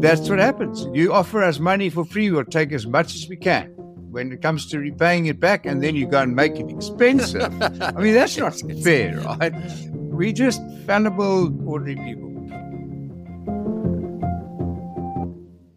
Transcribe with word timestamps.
That's 0.00 0.28
what 0.28 0.38
happens. 0.38 0.86
You 0.92 1.12
offer 1.12 1.42
us 1.42 1.58
money 1.58 1.88
for 1.90 2.04
free, 2.04 2.30
we'll 2.30 2.44
take 2.44 2.72
as 2.72 2.86
much 2.86 3.14
as 3.14 3.28
we 3.28 3.36
can. 3.36 3.68
When 4.10 4.30
it 4.32 4.42
comes 4.42 4.66
to 4.66 4.78
repaying 4.78 5.26
it 5.26 5.40
back, 5.40 5.66
and 5.66 5.82
then 5.82 5.96
you 5.96 6.06
go 6.06 6.20
and 6.20 6.36
make 6.36 6.56
it 6.56 6.70
expensive. 6.70 7.52
I 7.62 7.92
mean, 7.92 8.14
that's 8.14 8.36
not 8.36 8.54
fair, 8.82 9.18
right? 9.20 9.52
We're 9.90 10.32
just 10.32 10.62
fallible, 10.86 11.52
ordinary 11.68 12.14
people. 12.14 12.33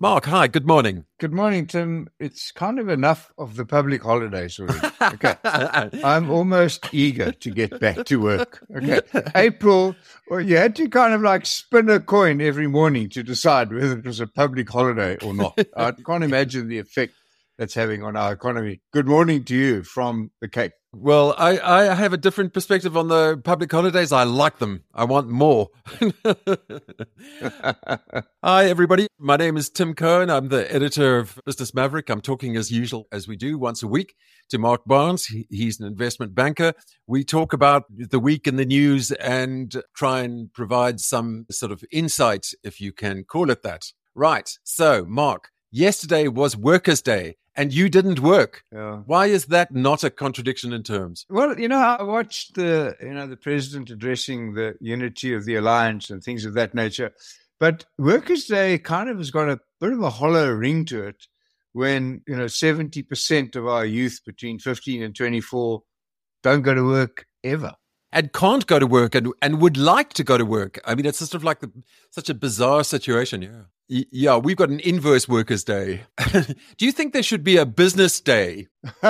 Mark, 0.08 0.24
hi, 0.24 0.48
good 0.48 0.66
morning. 0.66 1.04
Good 1.20 1.34
morning, 1.34 1.68
Tim. 1.68 2.08
It's 2.18 2.54
kind 2.54 2.80
of 2.80 2.88
enough 2.88 3.30
of 3.38 3.58
the 3.58 3.66
public 3.66 4.02
holidays 4.02 4.58
already. 4.58 4.88
Okay. 5.02 5.36
I'm 6.02 6.30
almost 6.30 6.88
eager 6.94 7.34
to 7.34 7.52
get 7.52 7.78
back 7.82 8.06
to 8.06 8.16
work. 8.22 8.66
Okay. 8.74 9.02
April, 9.36 9.98
well, 10.30 10.40
you 10.40 10.56
had 10.56 10.78
to 10.78 10.88
kind 10.88 11.14
of 11.14 11.24
like 11.24 11.46
spin 11.46 11.90
a 11.90 12.00
coin 12.00 12.40
every 12.40 12.68
morning 12.68 13.10
to 13.10 13.22
decide 13.22 13.74
whether 13.74 14.00
it 14.00 14.06
was 14.06 14.22
a 14.22 14.28
public 14.28 14.70
holiday 14.70 15.18
or 15.18 15.34
not. 15.34 15.60
I 15.76 15.92
can't 15.92 16.24
imagine 16.24 16.70
the 16.70 16.80
effect 16.80 17.14
that's 17.58 17.74
having 17.74 18.04
on 18.04 18.16
our 18.16 18.34
economy. 18.34 18.82
Good 18.94 19.08
morning 19.08 19.44
to 19.46 19.56
you 19.56 19.84
from 19.84 20.32
the 20.42 20.48
Cape. 20.48 20.74
Well, 20.94 21.36
I, 21.38 21.60
I 21.60 21.94
have 21.94 22.14
a 22.14 22.18
different 22.18 22.54
perspective 22.54 22.96
on 22.96 23.08
the 23.08 23.38
public 23.44 23.72
holidays. 23.72 24.12
I 24.12 24.24
like 24.24 24.60
them. 24.60 24.84
I 24.94 25.04
want 25.04 25.28
more. 25.28 25.70
Hi, 28.44 28.66
everybody. 28.66 29.08
My 29.20 29.38
name 29.38 29.58
is 29.58 29.70
Tim 29.70 29.94
Cohen. 29.94 30.30
I'm 30.30 30.48
the 30.48 30.74
editor 30.74 31.18
of 31.18 31.40
Business 31.46 31.74
Maverick. 31.74 32.10
I'm 32.10 32.22
talking 32.22 32.56
as 32.56 32.72
usual, 32.72 33.08
as 33.12 33.28
we 33.28 33.36
do 33.36 33.58
once 33.60 33.84
a 33.84 33.88
week, 33.88 34.16
to 34.50 34.58
Mark 34.58 34.86
Barnes. 34.86 35.28
He's 35.50 35.80
an 35.80 35.86
investment 35.86 36.34
banker. 36.34 36.74
We 37.06 37.24
talk 37.24 37.54
about 37.54 37.84
the 37.90 38.20
week 38.20 38.48
in 38.48 38.56
the 38.56 38.66
news 38.66 39.12
and 39.12 39.76
try 39.96 40.22
and 40.22 40.52
provide 40.54 41.00
some 41.00 41.46
sort 41.52 41.72
of 41.72 41.84
insight, 41.92 42.48
if 42.64 42.80
you 42.80 42.94
can 42.94 43.24
call 43.24 43.50
it 43.50 43.62
that. 43.64 43.92
Right. 44.16 44.50
So, 44.64 45.06
Mark, 45.06 45.50
yesterday 45.72 46.28
was 46.28 46.56
Workers' 46.56 47.02
Day 47.02 47.36
and 47.56 47.74
you 47.74 47.90
didn't 47.90 48.20
work. 48.20 48.64
Yeah. 48.72 48.98
Why 49.06 49.26
is 49.26 49.46
that 49.46 49.74
not 49.74 50.04
a 50.04 50.10
contradiction 50.10 50.72
in 50.72 50.84
terms? 50.84 51.26
Well, 51.30 51.60
you 51.60 51.68
know, 51.68 51.80
I 51.80 52.04
watched 52.04 52.56
the 52.56 52.96
you 53.02 53.14
know 53.14 53.28
the 53.28 53.36
president 53.36 53.90
addressing 53.90 54.54
the 54.54 54.76
unity 54.80 55.34
of 55.34 55.46
the 55.46 55.56
alliance 55.56 56.10
and 56.10 56.24
things 56.24 56.46
of 56.46 56.54
that 56.54 56.74
nature, 56.74 57.12
but 57.60 57.86
Workers' 57.98 58.46
Day 58.46 58.78
kind 58.78 59.10
of 59.10 59.18
has 59.18 59.32
got 59.32 59.50
a 59.50 59.60
bit 59.82 59.94
of 59.94 60.02
a 60.02 60.10
hollow 60.10 60.52
ring 60.52 60.86
to 60.86 61.04
it 61.04 61.28
when 61.74 62.22
you 62.28 62.36
know 62.36 62.48
seventy 62.48 63.02
percent 63.02 63.56
of 63.56 63.68
our 63.68 63.86
youth 63.86 64.22
between 64.26 64.60
fifteen 64.60 65.02
and 65.02 65.16
twenty 65.16 65.42
four 65.42 65.84
don't 66.44 66.62
go 66.62 66.74
to 66.74 66.86
work 66.86 67.26
ever 67.44 67.74
and 68.12 68.32
can't 68.34 68.68
go 68.68 68.80
to 68.80 68.88
work 68.88 69.16
and, 69.16 69.34
and 69.42 69.62
would 69.62 69.78
like 69.78 70.14
to 70.14 70.24
go 70.24 70.38
to 70.38 70.46
work. 70.46 70.80
I 70.86 70.96
mean, 70.96 71.06
it's 71.06 71.20
sort 71.20 71.34
of 71.34 71.44
like 71.44 71.60
the, 71.60 71.72
such 72.12 72.30
a 72.30 72.34
bizarre 72.34 72.84
situation. 72.84 73.42
Yeah. 73.42 73.64
Yeah, 73.90 74.36
we've 74.36 74.58
got 74.58 74.70
an 74.70 74.82
inverse 74.82 75.30
workers' 75.30 75.64
day. 75.64 76.02
Do 76.32 76.86
you 76.86 76.92
think 76.92 77.14
there 77.14 77.24
should 77.24 77.44
be 77.44 77.56
a 77.56 77.66
business 77.66 78.20
day 78.20 78.68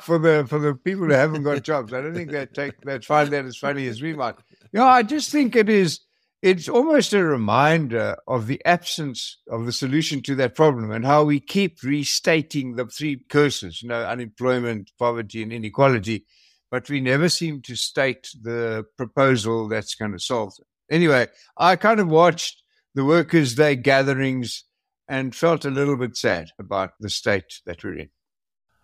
for 0.00 0.18
the 0.18 0.46
for 0.48 0.58
the 0.58 0.74
people 0.74 1.06
who 1.06 1.12
haven't 1.12 1.42
got 1.42 1.62
jobs? 1.62 1.92
I 1.92 2.00
don't 2.00 2.14
think 2.14 2.30
they 2.30 2.46
take 2.46 2.80
they 2.80 2.98
find 3.00 3.30
that 3.30 3.44
as 3.44 3.58
funny 3.58 3.86
as 3.88 4.00
we 4.00 4.14
might. 4.14 4.36
Yeah, 4.72 4.84
I 4.86 5.02
just 5.02 5.30
think 5.30 5.54
it 5.54 5.68
is. 5.68 6.00
It's 6.40 6.68
almost 6.68 7.12
a 7.12 7.22
reminder 7.22 8.16
of 8.26 8.46
the 8.46 8.60
absence 8.64 9.38
of 9.48 9.66
the 9.66 9.72
solution 9.72 10.22
to 10.22 10.34
that 10.36 10.56
problem 10.56 10.90
and 10.90 11.04
how 11.04 11.24
we 11.24 11.38
keep 11.38 11.82
restating 11.84 12.74
the 12.74 12.86
three 12.86 13.22
curses, 13.28 13.82
you 13.82 13.88
know, 13.88 14.02
unemployment, 14.02 14.90
poverty, 14.98 15.42
and 15.42 15.52
inequality, 15.52 16.24
but 16.68 16.88
we 16.88 17.00
never 17.00 17.28
seem 17.28 17.62
to 17.62 17.76
state 17.76 18.28
the 18.40 18.84
proposal 18.96 19.68
that's 19.68 19.94
going 19.94 20.10
to 20.10 20.18
solve 20.18 20.54
it. 20.58 20.66
Anyway, 20.92 21.28
I 21.56 21.76
kind 21.76 22.00
of 22.00 22.08
watched 22.08 22.61
the 22.94 23.04
Workers' 23.04 23.54
Day 23.54 23.76
gatherings 23.76 24.64
and 25.08 25.34
felt 25.34 25.64
a 25.64 25.70
little 25.70 25.96
bit 25.96 26.16
sad 26.16 26.50
about 26.58 26.92
the 27.00 27.10
state 27.10 27.60
that 27.66 27.82
we're 27.82 27.98
in. 27.98 28.08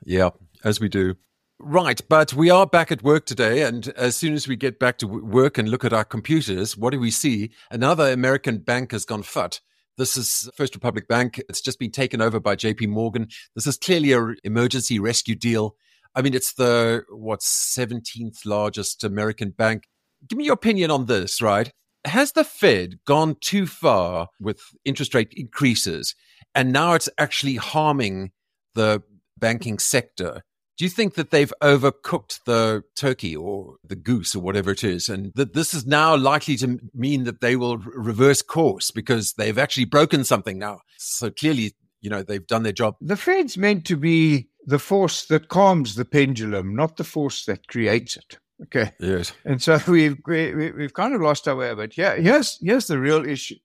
Yeah, 0.04 0.30
as 0.64 0.80
we 0.80 0.88
do. 0.88 1.16
Right, 1.60 2.00
but 2.08 2.32
we 2.34 2.50
are 2.50 2.66
back 2.66 2.92
at 2.92 3.02
work 3.02 3.26
today, 3.26 3.62
and 3.62 3.88
as 3.96 4.14
soon 4.14 4.34
as 4.34 4.46
we 4.46 4.54
get 4.54 4.78
back 4.78 4.98
to 4.98 5.08
work 5.08 5.58
and 5.58 5.68
look 5.68 5.84
at 5.84 5.92
our 5.92 6.04
computers, 6.04 6.76
what 6.76 6.90
do 6.90 7.00
we 7.00 7.10
see? 7.10 7.50
Another 7.70 8.12
American 8.12 8.58
bank 8.58 8.92
has 8.92 9.04
gone 9.04 9.24
fut. 9.24 9.60
This 9.96 10.16
is 10.16 10.48
First 10.54 10.76
Republic 10.76 11.08
Bank. 11.08 11.42
It's 11.48 11.60
just 11.60 11.80
been 11.80 11.90
taken 11.90 12.22
over 12.22 12.38
by 12.38 12.54
JP 12.54 12.88
Morgan. 12.88 13.26
This 13.56 13.66
is 13.66 13.76
clearly 13.76 14.12
an 14.12 14.36
emergency 14.44 15.00
rescue 15.00 15.34
deal. 15.34 15.74
I 16.14 16.22
mean, 16.22 16.34
it's 16.34 16.54
the, 16.54 17.02
what, 17.10 17.40
17th 17.40 18.46
largest 18.46 19.02
American 19.02 19.50
bank. 19.50 19.88
Give 20.28 20.38
me 20.38 20.44
your 20.44 20.54
opinion 20.54 20.92
on 20.92 21.06
this, 21.06 21.42
right? 21.42 21.72
Has 22.04 22.32
the 22.32 22.44
Fed 22.44 23.00
gone 23.04 23.36
too 23.40 23.66
far 23.66 24.28
with 24.40 24.60
interest 24.84 25.14
rate 25.14 25.32
increases 25.36 26.14
and 26.54 26.72
now 26.72 26.94
it's 26.94 27.08
actually 27.18 27.56
harming 27.56 28.32
the 28.74 29.02
banking 29.38 29.78
sector? 29.78 30.42
Do 30.76 30.84
you 30.84 30.90
think 30.90 31.14
that 31.14 31.30
they've 31.32 31.52
overcooked 31.60 32.44
the 32.46 32.84
turkey 32.94 33.34
or 33.34 33.74
the 33.82 33.96
goose 33.96 34.36
or 34.36 34.40
whatever 34.40 34.70
it 34.70 34.84
is, 34.84 35.08
and 35.08 35.32
that 35.34 35.52
this 35.52 35.74
is 35.74 35.84
now 35.84 36.16
likely 36.16 36.56
to 36.58 36.78
mean 36.94 37.24
that 37.24 37.40
they 37.40 37.56
will 37.56 37.78
reverse 37.78 38.42
course 38.42 38.92
because 38.92 39.32
they've 39.32 39.58
actually 39.58 39.86
broken 39.86 40.22
something 40.22 40.56
now? 40.56 40.82
So 40.96 41.30
clearly, 41.30 41.74
you 42.00 42.10
know, 42.10 42.22
they've 42.22 42.46
done 42.46 42.62
their 42.62 42.72
job. 42.72 42.94
The 43.00 43.16
Fed's 43.16 43.58
meant 43.58 43.86
to 43.86 43.96
be 43.96 44.50
the 44.64 44.78
force 44.78 45.26
that 45.26 45.48
calms 45.48 45.96
the 45.96 46.04
pendulum, 46.04 46.76
not 46.76 46.96
the 46.96 47.02
force 47.02 47.44
that 47.46 47.66
creates 47.66 48.16
it. 48.16 48.38
Okay. 48.64 48.92
Yes. 48.98 49.32
And 49.44 49.62
so 49.62 49.78
we've 49.88 50.18
we, 50.26 50.72
we've 50.72 50.94
kind 50.94 51.14
of 51.14 51.20
lost 51.20 51.48
our 51.48 51.56
way. 51.56 51.74
But 51.74 51.96
yeah, 51.96 52.16
here's 52.16 52.58
here's 52.60 52.86
the 52.86 52.98
real 52.98 53.24
issue. 53.24 53.56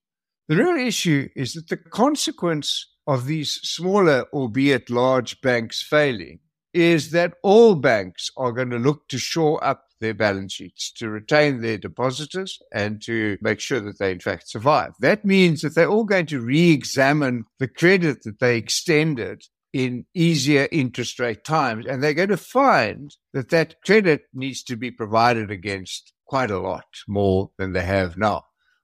The 0.48 0.58
real 0.58 0.76
issue 0.76 1.30
is 1.36 1.54
that 1.54 1.70
the 1.70 1.78
consequence 1.78 2.90
of 3.08 3.26
these 3.26 3.52
smaller, 3.64 4.26
albeit 4.34 4.90
large 4.90 5.42
banks 5.42 5.81
failing, 5.81 6.40
is 6.74 7.12
that 7.12 7.36
all 7.44 7.76
banks 7.76 8.30
are 8.36 8.52
going 8.52 8.70
to 8.72 8.78
look 8.78 9.08
to 9.09 9.18
shore 9.18 9.64
up 9.64 9.86
their 10.00 10.14
balance 10.14 10.54
sheets 10.54 10.92
to 10.92 11.10
retain 11.10 11.62
their 11.62 11.78
depositors 11.78 12.60
and 12.74 13.02
to 13.02 13.38
make 13.42 13.60
sure 13.60 13.80
that 13.80 14.00
they 14.00 14.12
in 14.12 14.20
fact 14.20 14.50
survive. 14.50 14.92
That 15.00 15.24
means 15.24 15.62
that 15.62 15.75
they're 15.75 15.90
all 15.90 16.04
going 16.04 16.25
to 16.28 16.42
re-examine 16.42 17.46
the 17.60 17.70
credit 17.70 18.24
that 18.24 18.40
they 18.40 18.58
extended 18.58 19.44
in 19.74 20.06
easier 20.14 20.68
interest 20.72 21.20
rate 21.20 21.44
times. 21.44 21.86
And 21.88 22.02
they're 22.02 22.14
going 22.14 22.30
to 22.30 22.38
find 22.38 23.16
that 23.34 23.50
that 23.50 23.82
credit 23.84 24.24
needs 24.34 24.64
to 24.64 24.76
be 24.76 24.92
provided 24.92 25.52
against 25.52 26.14
quite 26.26 26.52
a 26.52 26.60
lot 26.60 26.86
more 27.08 27.52
than 27.58 27.74
they 27.74 27.84
have 27.84 28.16
now, 28.16 28.44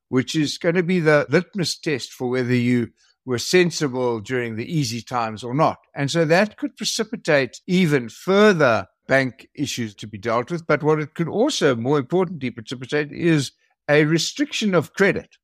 which 0.09 0.35
is 0.35 0.57
going 0.57 0.75
to 0.75 0.83
be 0.83 0.99
the 0.99 1.25
litmus 1.29 1.77
test 1.77 2.11
for 2.11 2.29
whether 2.29 2.53
you 2.53 2.89
were 3.25 3.37
sensible 3.37 4.19
during 4.19 4.55
the 4.55 4.71
easy 4.71 5.01
times 5.01 5.43
or 5.43 5.53
not. 5.53 5.77
And 5.95 6.09
so 6.09 6.25
that 6.25 6.57
could 6.57 6.75
precipitate 6.75 7.61
even 7.67 8.09
further 8.09 8.87
bank 9.07 9.47
issues 9.55 9.93
to 9.95 10.07
be 10.07 10.17
dealt 10.17 10.51
with. 10.51 10.65
But 10.65 10.83
what 10.83 10.99
it 10.99 11.13
could 11.13 11.27
also, 11.27 11.75
more 11.75 11.99
importantly, 11.99 12.49
precipitate 12.49 13.11
is 13.11 13.51
a 13.89 14.05
restriction 14.05 14.73
of 14.73 14.93
credit 14.93 15.35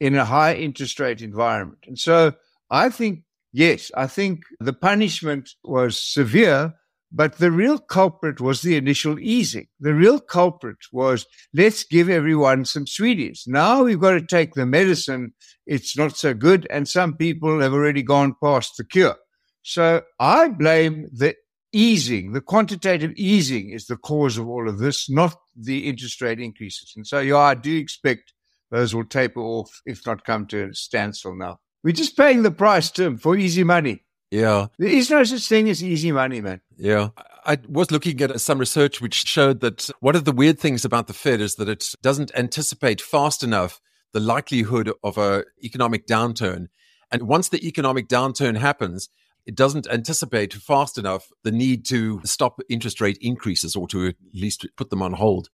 in 0.00 0.14
a 0.16 0.24
high 0.24 0.54
interest 0.54 0.98
rate 0.98 1.20
environment. 1.20 1.80
And 1.86 1.98
so 1.98 2.32
I 2.70 2.88
think 2.88 3.23
Yes, 3.56 3.92
I 3.96 4.08
think 4.08 4.42
the 4.58 4.72
punishment 4.72 5.48
was 5.62 5.96
severe, 5.96 6.74
but 7.12 7.38
the 7.38 7.52
real 7.52 7.78
culprit 7.78 8.40
was 8.40 8.62
the 8.62 8.74
initial 8.74 9.16
easing. 9.20 9.68
The 9.78 9.94
real 9.94 10.18
culprit 10.18 10.78
was 10.92 11.24
let's 11.54 11.84
give 11.84 12.08
everyone 12.10 12.64
some 12.64 12.88
sweeties. 12.88 13.44
Now 13.46 13.84
we've 13.84 14.00
got 14.00 14.14
to 14.14 14.26
take 14.26 14.54
the 14.54 14.66
medicine. 14.66 15.34
It's 15.68 15.96
not 15.96 16.16
so 16.16 16.34
good. 16.34 16.66
And 16.68 16.88
some 16.88 17.16
people 17.16 17.60
have 17.60 17.72
already 17.72 18.02
gone 18.02 18.34
past 18.42 18.72
the 18.76 18.82
cure. 18.82 19.14
So 19.62 20.02
I 20.18 20.48
blame 20.48 21.06
the 21.12 21.36
easing, 21.72 22.32
the 22.32 22.40
quantitative 22.40 23.12
easing 23.14 23.70
is 23.70 23.86
the 23.86 23.96
cause 23.96 24.36
of 24.36 24.48
all 24.48 24.68
of 24.68 24.78
this, 24.78 25.08
not 25.08 25.36
the 25.56 25.86
interest 25.86 26.20
rate 26.20 26.40
increases. 26.40 26.92
And 26.96 27.06
so, 27.06 27.20
yeah, 27.20 27.36
I 27.36 27.54
do 27.54 27.76
expect 27.76 28.32
those 28.72 28.96
will 28.96 29.04
taper 29.04 29.40
off, 29.40 29.70
if 29.86 30.04
not 30.04 30.24
come 30.24 30.46
to 30.48 30.70
a 30.70 30.74
standstill 30.74 31.36
now. 31.36 31.60
We're 31.84 31.92
just 31.92 32.16
paying 32.16 32.42
the 32.42 32.50
price, 32.50 32.90
Tim, 32.90 33.18
for 33.18 33.36
easy 33.36 33.62
money. 33.62 34.04
Yeah. 34.30 34.68
There 34.78 34.88
is 34.88 35.10
no 35.10 35.22
such 35.22 35.46
thing 35.46 35.68
as 35.68 35.84
easy 35.84 36.10
money, 36.10 36.40
man. 36.40 36.62
Yeah. 36.76 37.10
I 37.44 37.58
was 37.68 37.90
looking 37.90 38.20
at 38.22 38.40
some 38.40 38.58
research 38.58 39.02
which 39.02 39.26
showed 39.26 39.60
that 39.60 39.90
one 40.00 40.16
of 40.16 40.24
the 40.24 40.32
weird 40.32 40.58
things 40.58 40.86
about 40.86 41.06
the 41.06 41.12
Fed 41.12 41.42
is 41.42 41.56
that 41.56 41.68
it 41.68 41.94
doesn't 42.02 42.32
anticipate 42.34 43.02
fast 43.02 43.42
enough 43.42 43.80
the 44.14 44.20
likelihood 44.20 44.90
of 45.04 45.18
a 45.18 45.44
economic 45.62 46.06
downturn. 46.06 46.68
And 47.12 47.24
once 47.24 47.50
the 47.50 47.64
economic 47.66 48.08
downturn 48.08 48.56
happens, 48.56 49.10
it 49.44 49.54
doesn't 49.54 49.86
anticipate 49.88 50.54
fast 50.54 50.96
enough 50.96 51.28
the 51.42 51.52
need 51.52 51.84
to 51.86 52.22
stop 52.24 52.60
interest 52.70 53.02
rate 53.02 53.18
increases 53.20 53.76
or 53.76 53.86
to 53.88 54.08
at 54.08 54.14
least 54.32 54.66
put 54.78 54.88
them 54.88 55.02
on 55.02 55.12
hold. 55.12 55.50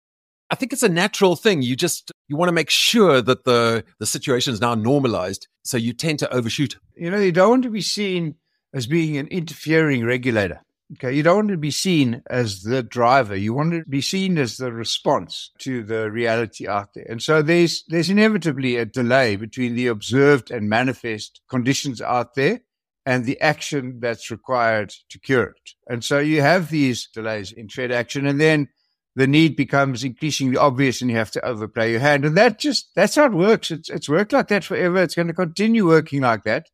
I 0.51 0.55
think 0.55 0.73
it's 0.73 0.83
a 0.83 0.89
natural 0.89 1.37
thing. 1.37 1.63
You 1.63 1.77
just 1.77 2.13
you 2.29 2.37
want 2.37 2.49
to 2.49 2.55
make 2.55 2.71
sure 2.71 3.21
that 3.21 3.45
the 3.45 3.85
the 3.99 4.07
situation 4.07 4.53
is 4.53 4.61
now 4.61 4.75
normalized, 4.75 5.49
so 5.63 5.77
you 5.77 5.93
tend 5.93 6.19
to 6.21 6.33
overshoot. 6.33 6.77
You 6.97 7.11
know, 7.11 7.19
you 7.19 7.33
don't 7.33 7.51
want 7.51 7.63
to 7.65 7.71
be 7.71 7.81
seen 7.81 8.37
as 8.73 8.87
being 8.87 9.17
an 9.17 9.29
interfering 9.29 10.05
regulator. 10.05 10.63
Okay, 10.93 11.15
you 11.15 11.23
don't 11.23 11.37
want 11.37 11.49
to 11.49 11.57
be 11.57 11.71
seen 11.71 12.23
as 12.29 12.63
the 12.63 12.83
driver. 12.83 13.35
You 13.35 13.55
want 13.55 13.73
to 13.73 13.85
be 13.89 14.03
seen 14.03 14.37
as 14.37 14.59
the 14.59 14.71
response 14.71 15.51
to 15.61 15.83
the 15.83 16.11
reality 16.11 16.69
out 16.69 16.91
there. 16.95 17.07
And 17.09 17.23
so 17.23 17.41
there's 17.41 17.85
there's 17.89 18.11
inevitably 18.11 18.77
a 18.77 18.85
delay 18.85 19.37
between 19.37 19.75
the 19.75 19.87
observed 19.87 20.51
and 20.51 20.69
manifest 20.69 21.41
conditions 21.49 22.03
out 22.03 22.35
there 22.35 22.61
and 23.07 23.25
the 23.25 23.41
action 23.41 23.99
that's 24.01 24.31
required 24.31 24.93
to 25.11 25.19
cure 25.19 25.45
it. 25.45 25.71
And 25.89 26.05
so 26.05 26.19
you 26.19 26.41
have 26.43 26.71
these 26.71 27.09
delays 27.13 27.53
in 27.53 27.69
Fed 27.69 27.91
action, 27.91 28.27
and 28.27 28.41
then 28.41 28.69
the 29.17 29.27
need 29.27 29.57
becomes 29.57 30.05
increasingly 30.05 30.57
obvious, 30.57 31.01
and 31.01 31.11
you 31.11 31.17
have 31.17 31.31
to 31.33 31.45
overplay 31.45 31.91
your 31.93 32.01
hand. 32.01 32.25
And 32.25 32.37
that 32.37 32.59
just 32.59 32.91
that's 32.95 33.15
how 33.15 33.27
it 33.27 33.33
works. 33.33 33.71
It's 33.71 33.89
it's 33.89 34.09
worked 34.09 34.33
like 34.33 34.49
that 34.49 34.65
forever. 34.65 35.03
It's 35.03 35.15
going 35.15 35.29
to 35.29 35.35
continue 35.35 35.87
working 35.87 36.23
like 36.23 36.45
that 36.45 36.67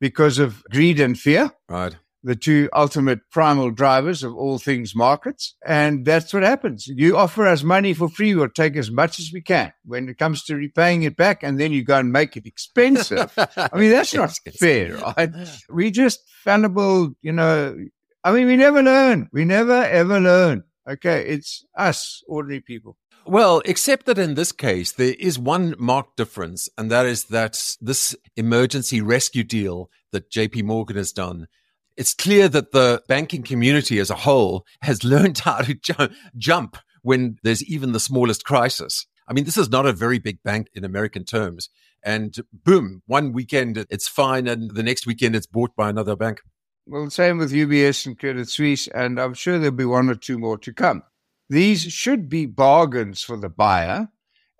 because 0.00 0.38
of 0.38 0.62
greed 0.70 1.00
and 1.00 1.18
fear. 1.18 1.50
Right 1.68 1.96
the 2.22 2.36
two 2.36 2.68
ultimate 2.74 3.20
primal 3.30 3.70
drivers 3.70 4.22
of 4.22 4.34
all 4.34 4.58
things 4.58 4.94
markets. 4.94 5.54
And 5.64 6.04
that's 6.04 6.34
what 6.34 6.42
happens. 6.42 6.86
You 6.86 7.16
offer 7.16 7.46
us 7.46 7.62
money 7.62 7.94
for 7.94 8.08
free, 8.08 8.34
we'll 8.34 8.48
take 8.48 8.76
as 8.76 8.90
much 8.90 9.18
as 9.18 9.30
we 9.32 9.40
can. 9.40 9.72
When 9.84 10.08
it 10.08 10.18
comes 10.18 10.42
to 10.44 10.56
repaying 10.56 11.04
it 11.04 11.16
back, 11.16 11.42
and 11.42 11.58
then 11.60 11.72
you 11.72 11.84
go 11.84 11.98
and 11.98 12.12
make 12.12 12.36
it 12.36 12.46
expensive. 12.46 13.32
I 13.56 13.70
mean, 13.74 13.90
that's 13.90 14.14
not 14.14 14.36
fair, 14.58 14.96
right? 14.96 15.30
We 15.70 15.90
just 15.90 16.20
fallible, 16.44 17.14
you 17.22 17.32
know. 17.32 17.76
I 18.24 18.32
mean, 18.32 18.46
we 18.46 18.56
never 18.56 18.82
learn. 18.82 19.28
We 19.32 19.44
never 19.44 19.84
ever 19.84 20.20
learn. 20.20 20.64
Okay. 20.88 21.26
It's 21.26 21.64
us, 21.76 22.22
ordinary 22.26 22.60
people. 22.60 22.96
Well, 23.26 23.60
except 23.66 24.06
that 24.06 24.18
in 24.18 24.34
this 24.34 24.52
case, 24.52 24.92
there 24.92 25.14
is 25.18 25.38
one 25.38 25.74
marked 25.78 26.16
difference, 26.16 26.68
and 26.78 26.90
that 26.90 27.04
is 27.04 27.24
that 27.24 27.76
this 27.80 28.16
emergency 28.36 29.02
rescue 29.02 29.44
deal 29.44 29.90
that 30.12 30.30
JP 30.30 30.64
Morgan 30.64 30.96
has 30.96 31.12
done 31.12 31.46
it's 31.98 32.14
clear 32.14 32.48
that 32.48 32.70
the 32.70 33.02
banking 33.08 33.42
community 33.42 33.98
as 33.98 34.08
a 34.08 34.14
whole 34.14 34.64
has 34.82 35.02
learned 35.14 35.38
how 35.38 35.58
to 35.58 35.74
ju- 35.74 36.08
jump 36.36 36.78
when 37.02 37.36
there's 37.42 37.64
even 37.64 37.92
the 37.92 38.00
smallest 38.00 38.44
crisis. 38.44 39.06
I 39.26 39.34
mean, 39.34 39.44
this 39.44 39.58
is 39.58 39.68
not 39.68 39.84
a 39.84 39.92
very 39.92 40.18
big 40.18 40.42
bank 40.42 40.68
in 40.74 40.84
American 40.84 41.24
terms. 41.24 41.68
And 42.02 42.34
boom, 42.52 43.02
one 43.06 43.32
weekend 43.32 43.84
it's 43.90 44.08
fine, 44.08 44.46
and 44.46 44.70
the 44.70 44.84
next 44.84 45.06
weekend 45.06 45.34
it's 45.34 45.46
bought 45.46 45.74
by 45.76 45.90
another 45.90 46.14
bank. 46.14 46.40
Well, 46.90 47.10
same 47.10 47.36
with 47.36 47.52
UBS 47.52 48.06
and 48.06 48.18
Credit 48.18 48.48
Suisse, 48.48 48.88
and 48.88 49.20
I'm 49.20 49.34
sure 49.34 49.58
there'll 49.58 49.76
be 49.76 49.84
one 49.84 50.08
or 50.08 50.14
two 50.14 50.38
more 50.38 50.56
to 50.56 50.72
come. 50.72 51.02
These 51.50 51.92
should 51.92 52.30
be 52.30 52.46
bargains 52.46 53.22
for 53.22 53.36
the 53.36 53.50
buyer 53.50 54.08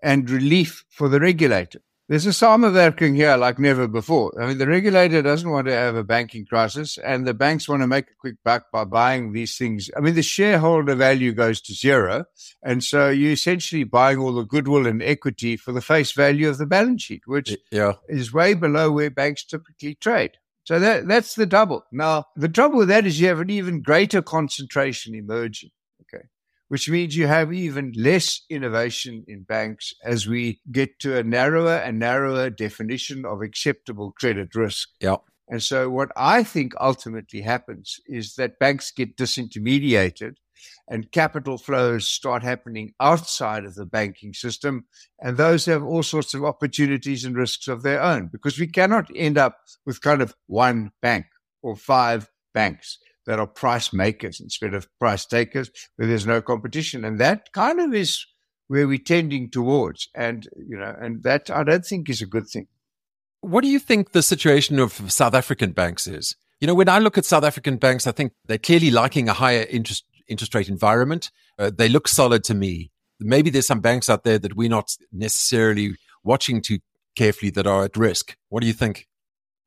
and 0.03 0.29
relief 0.29 0.85
for 0.91 1.09
the 1.09 1.21
regulator. 1.21 1.81
There's 2.07 2.27
a 2.27 2.31
samenwerking 2.31 3.17
here 3.17 3.35
like 3.39 3.59
never 3.59 3.89
before. 3.89 4.39
I 4.39 4.47
mean, 4.47 4.59
the 4.59 4.67
regulator 4.67 5.23
doesn't 5.23 5.49
want 5.49 5.69
to 5.69 5.73
have 5.73 5.97
a 5.97 6.05
banking 6.05 6.45
crisis, 6.45 6.99
and 6.99 7.27
the 7.27 7.33
banks 7.33 7.67
want 7.67 7.81
to 7.81 7.87
make 7.87 8.11
a 8.11 8.21
quick 8.21 8.37
buck 8.45 8.71
by 8.71 8.85
buying 8.85 9.33
these 9.33 9.57
things. 9.57 9.91
I 9.97 10.01
mean, 10.01 10.15
the 10.15 10.23
shareholder 10.23 10.95
value 10.95 11.33
goes 11.33 11.63
to 11.63 11.73
zero, 11.73 12.27
and 12.63 12.85
so 12.85 13.09
you're 13.09 13.33
essentially 13.33 13.85
buying 13.85 14.19
all 14.19 14.35
the 14.35 14.45
goodwill 14.45 14.87
and 14.87 15.03
equity 15.03 15.57
for 15.57 15.73
the 15.73 15.81
face 15.81 16.13
value 16.13 16.51
of 16.51 16.59
the 16.59 16.67
balance 16.67 17.05
sheet, 17.05 17.23
which 17.27 17.57
yeah. 17.71 17.95
is 18.07 18.35
way 18.35 18.53
below 18.53 18.93
where 18.93 19.11
banks 19.11 19.45
typically 19.45 19.95
trade. 19.95 20.33
So 20.69 20.79
that 20.81 21.09
that's 21.09 21.35
the 21.35 21.47
double. 21.47 21.87
Now, 21.91 22.27
the 22.37 22.47
trouble 22.47 22.77
with 22.77 22.89
that 22.89 23.07
is 23.07 23.19
you 23.19 23.29
have 23.29 23.41
an 23.41 23.49
even 23.49 23.81
greater 23.81 24.21
concentration 24.21 25.15
emerging 25.15 25.71
Okay. 26.03 26.25
which 26.69 26.91
means 26.91 27.17
you 27.17 27.27
have 27.27 27.55
even 27.55 27.95
less 27.97 28.43
innovation 28.51 29.25
in 29.27 29.45
banks 29.45 29.95
as 30.05 30.27
we 30.27 30.61
get 30.71 30.99
to 30.99 31.17
a 31.17 31.23
narrower 31.23 31.77
and 31.77 31.99
narrower 31.99 32.51
definition 32.51 33.25
of 33.25 33.41
acceptable 33.41 34.13
credit 34.21 34.55
risk. 34.55 34.91
Yeah. 35.01 35.17
And 35.49 35.63
so 35.63 35.89
what 35.89 36.11
I 36.17 36.43
think 36.43 36.75
ultimately 36.79 37.41
happens 37.41 37.97
is 38.07 38.35
that 38.35 38.59
banks 38.59 38.91
get 38.91 39.17
disintermediated 39.17 40.35
and 40.89 41.13
capital 41.13 41.59
flows 41.59 42.09
start 42.09 42.43
happening 42.43 42.95
outside 42.99 43.65
of 43.65 43.75
the 43.75 43.85
banking 43.85 44.33
system. 44.33 44.87
And 45.21 45.37
those 45.37 45.67
have 45.67 45.85
all 45.85 46.03
sorts 46.03 46.35
of 46.35 46.45
opportunities 46.45 47.25
and 47.25 47.37
risks 47.37 47.69
of 47.69 47.83
their 47.83 48.03
own 48.03 48.29
because 48.33 48.59
we 48.59 48.67
cannot 48.67 49.11
end 49.15 49.37
up 49.37 49.59
with 49.85 50.01
kind 50.01 50.23
of 50.23 50.35
one 50.47 50.93
bank 51.03 51.27
or 51.63 51.77
five 51.77 52.31
banks 52.55 52.99
that 53.27 53.39
are 53.39 53.47
price 53.47 53.93
makers 53.93 54.41
instead 54.41 54.73
of 54.73 54.89
price 54.99 55.27
takers, 55.27 55.71
where 55.97 56.09
there's 56.09 56.27
no 56.27 56.41
competition. 56.41 57.05
And 57.05 57.21
that 57.21 57.53
kind 57.53 57.79
of 57.79 57.93
is 57.93 58.25
where 58.69 58.89
we're 58.89 58.99
tending 58.99 59.51
towards. 59.51 60.09
And, 60.15 60.49
you 60.57 60.79
know, 60.79 60.97
and 60.99 61.23
that 61.25 61.51
I 61.51 61.63
don't 61.65 61.85
think 61.85 62.09
is 62.09 62.23
a 62.23 62.27
good 62.27 62.49
thing. 62.49 62.69
What 63.43 63.61
do 63.61 63.69
you 63.69 63.79
think 63.79 64.13
the 64.13 64.23
situation 64.23 64.79
of 64.79 65.13
South 65.13 65.35
African 65.35 65.73
banks 65.73 66.07
is? 66.07 66.35
You 66.61 66.67
know, 66.67 66.75
when 66.75 66.89
I 66.89 66.99
look 66.99 67.19
at 67.19 67.25
South 67.25 67.45
African 67.45 67.77
banks, 67.77 68.07
I 68.07 68.13
think 68.13 68.33
they're 68.47 68.59
clearly 68.59 68.91
liking 68.91 69.29
a 69.29 69.35
higher 69.35 69.67
interest 69.69 70.05
interest 70.29 70.55
rate 70.55 70.69
environment. 70.69 71.31
Uh, 71.59 71.71
they 71.77 71.89
look 71.89 72.09
solid 72.09 72.45
to 72.45 72.55
me. 72.55 72.91
Maybe 73.21 73.51
there's 73.51 73.67
some 73.67 73.81
banks 73.81 74.09
out 74.09 74.25
there 74.25 74.39
that 74.39 74.55
we're 74.55 74.69
not 74.69 74.97
necessarily 75.13 75.97
watching 76.23 76.61
too 76.61 76.79
carefully 77.17 77.51
that 77.51 77.67
are 77.67 77.85
at 77.85 77.97
risk. 77.97 78.37
What 78.49 78.61
do 78.61 78.67
you 78.67 78.73
think? 78.73 79.09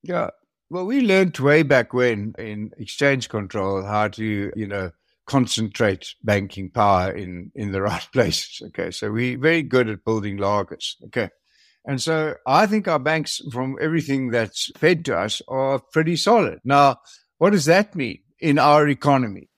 Yeah, 0.03 0.29
well, 0.71 0.85
we 0.85 1.01
learned 1.01 1.37
way 1.37 1.63
back 1.63 1.93
when 1.93 2.33
in 2.39 2.71
exchange 2.77 3.27
control 3.27 3.83
how 3.83 4.07
to, 4.07 4.53
you 4.55 4.67
know, 4.67 4.91
concentrate 5.27 6.15
banking 6.23 6.69
power 6.69 7.11
in, 7.11 7.51
in 7.55 7.73
the 7.73 7.81
right 7.89 8.07
places. 8.13 8.61
Okay. 8.67 8.89
So 8.91 9.11
we're 9.11 9.37
very 9.37 9.63
good 9.63 9.89
at 9.89 10.05
building 10.05 10.37
laagers. 10.37 10.95
Okay. 11.07 11.29
And 11.83 12.01
so 12.01 12.35
I 12.47 12.67
think 12.67 12.87
our 12.87 12.99
banks, 12.99 13.41
from 13.51 13.75
everything 13.81 14.29
that's 14.29 14.71
fed 14.77 15.03
to 15.05 15.17
us, 15.17 15.41
are 15.49 15.79
pretty 15.91 16.15
solid. 16.15 16.59
Now, 16.63 17.01
what 17.37 17.49
does 17.49 17.65
that 17.65 17.93
mean 17.93 18.19
in 18.39 18.57
our 18.57 18.87
economy? 18.87 19.49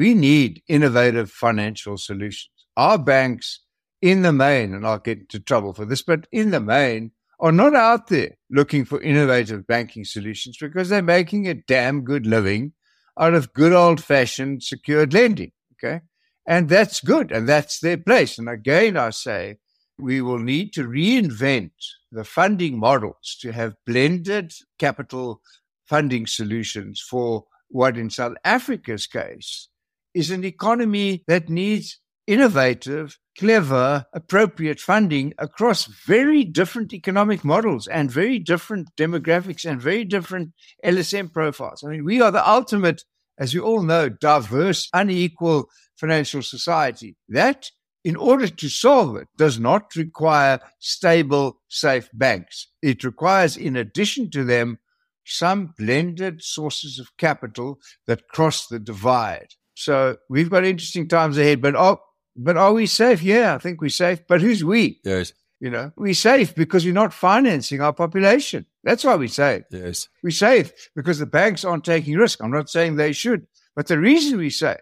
We 0.00 0.14
need 0.14 0.62
innovative 0.66 1.30
financial 1.30 1.98
solutions. 1.98 2.48
Our 2.74 2.96
banks, 2.96 3.60
in 4.00 4.22
the 4.22 4.32
main, 4.32 4.72
and 4.72 4.86
I'll 4.86 4.98
get 4.98 5.18
into 5.18 5.38
trouble 5.38 5.74
for 5.74 5.84
this, 5.84 6.00
but 6.00 6.26
in 6.32 6.52
the 6.52 6.58
main, 6.58 7.10
are 7.38 7.52
not 7.52 7.74
out 7.74 8.06
there 8.06 8.38
looking 8.48 8.86
for 8.86 8.98
innovative 9.02 9.66
banking 9.66 10.06
solutions 10.06 10.56
because 10.58 10.88
they're 10.88 11.02
making 11.02 11.46
a 11.46 11.52
damn 11.52 12.02
good 12.02 12.26
living 12.26 12.72
out 13.18 13.34
of 13.34 13.52
good 13.52 13.74
old 13.74 14.02
fashioned 14.02 14.62
secured 14.62 15.12
lending. 15.12 15.52
Okay. 15.74 16.00
And 16.46 16.70
that's 16.70 17.02
good. 17.02 17.30
And 17.30 17.46
that's 17.46 17.80
their 17.80 17.98
place. 17.98 18.38
And 18.38 18.48
again, 18.48 18.96
I 18.96 19.10
say 19.10 19.58
we 19.98 20.22
will 20.22 20.38
need 20.38 20.72
to 20.72 20.88
reinvent 20.88 21.72
the 22.10 22.24
funding 22.24 22.78
models 22.78 23.36
to 23.42 23.52
have 23.52 23.76
blended 23.86 24.54
capital 24.78 25.42
funding 25.84 26.26
solutions 26.26 27.04
for 27.06 27.44
what 27.68 27.98
in 27.98 28.08
South 28.08 28.36
Africa's 28.46 29.06
case 29.06 29.68
is 30.14 30.30
an 30.30 30.44
economy 30.44 31.22
that 31.26 31.48
needs 31.48 32.00
innovative, 32.26 33.18
clever, 33.38 34.04
appropriate 34.12 34.78
funding 34.78 35.34
across 35.38 35.86
very 35.86 36.44
different 36.44 36.92
economic 36.92 37.44
models 37.44 37.86
and 37.88 38.10
very 38.10 38.38
different 38.38 38.88
demographics 38.96 39.64
and 39.64 39.80
very 39.80 40.04
different 40.04 40.50
LSM 40.84 41.32
profiles. 41.32 41.82
I 41.82 41.88
mean, 41.88 42.04
we 42.04 42.20
are 42.20 42.30
the 42.30 42.48
ultimate, 42.48 43.02
as 43.38 43.52
you 43.52 43.62
all 43.62 43.82
know, 43.82 44.08
diverse, 44.08 44.88
unequal 44.92 45.66
financial 45.96 46.42
society. 46.42 47.16
That, 47.28 47.70
in 48.04 48.16
order 48.16 48.46
to 48.46 48.68
solve 48.68 49.16
it, 49.16 49.28
does 49.36 49.58
not 49.58 49.96
require 49.96 50.60
stable, 50.78 51.60
safe 51.68 52.08
banks. 52.12 52.68
It 52.80 53.02
requires, 53.02 53.56
in 53.56 53.76
addition 53.76 54.30
to 54.30 54.44
them, 54.44 54.78
some 55.26 55.74
blended 55.78 56.42
sources 56.42 56.98
of 56.98 57.16
capital 57.18 57.78
that 58.06 58.28
cross 58.28 58.66
the 58.66 58.78
divide. 58.78 59.48
So 59.80 60.18
we've 60.28 60.50
got 60.50 60.64
interesting 60.64 61.08
times 61.08 61.38
ahead, 61.38 61.62
but 61.62 61.74
oh, 61.74 62.00
but 62.36 62.58
are 62.58 62.74
we 62.74 62.86
safe? 62.86 63.22
Yeah, 63.22 63.54
I 63.54 63.58
think 63.58 63.80
we're 63.80 63.88
safe. 63.88 64.20
But 64.28 64.42
who's 64.42 64.62
we? 64.62 65.00
Yes. 65.04 65.32
You 65.58 65.70
know, 65.70 65.90
we're 65.96 66.14
safe 66.14 66.54
because 66.54 66.84
we're 66.84 66.92
not 66.92 67.14
financing 67.14 67.80
our 67.80 67.92
population. 67.94 68.66
That's 68.84 69.04
why 69.04 69.14
we're 69.16 69.28
safe. 69.28 69.64
Yes. 69.70 70.08
We're 70.22 70.30
safe 70.30 70.72
because 70.94 71.18
the 71.18 71.26
banks 71.26 71.64
aren't 71.64 71.84
taking 71.84 72.14
risk. 72.16 72.42
I'm 72.42 72.50
not 72.50 72.68
saying 72.68 72.96
they 72.96 73.12
should, 73.12 73.46
but 73.74 73.86
the 73.86 73.98
reason 73.98 74.38
we're 74.38 74.50
safe 74.50 74.76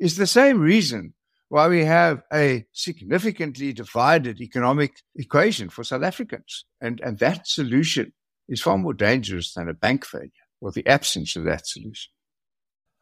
is 0.00 0.16
the 0.16 0.26
same 0.26 0.60
reason 0.60 1.14
why 1.48 1.68
we 1.68 1.84
have 1.84 2.22
a 2.32 2.64
significantly 2.72 3.72
divided 3.72 4.40
economic 4.40 4.94
equation 5.14 5.68
for 5.68 5.84
South 5.84 6.02
Africans. 6.02 6.64
And, 6.80 7.00
and 7.00 7.18
that 7.18 7.46
solution 7.46 8.12
is 8.48 8.60
far 8.60 8.78
more 8.78 8.94
dangerous 8.94 9.54
than 9.54 9.68
a 9.68 9.74
bank 9.74 10.04
failure 10.04 10.30
or 10.60 10.72
the 10.72 10.86
absence 10.86 11.36
of 11.36 11.44
that 11.44 11.66
solution. 11.68 12.10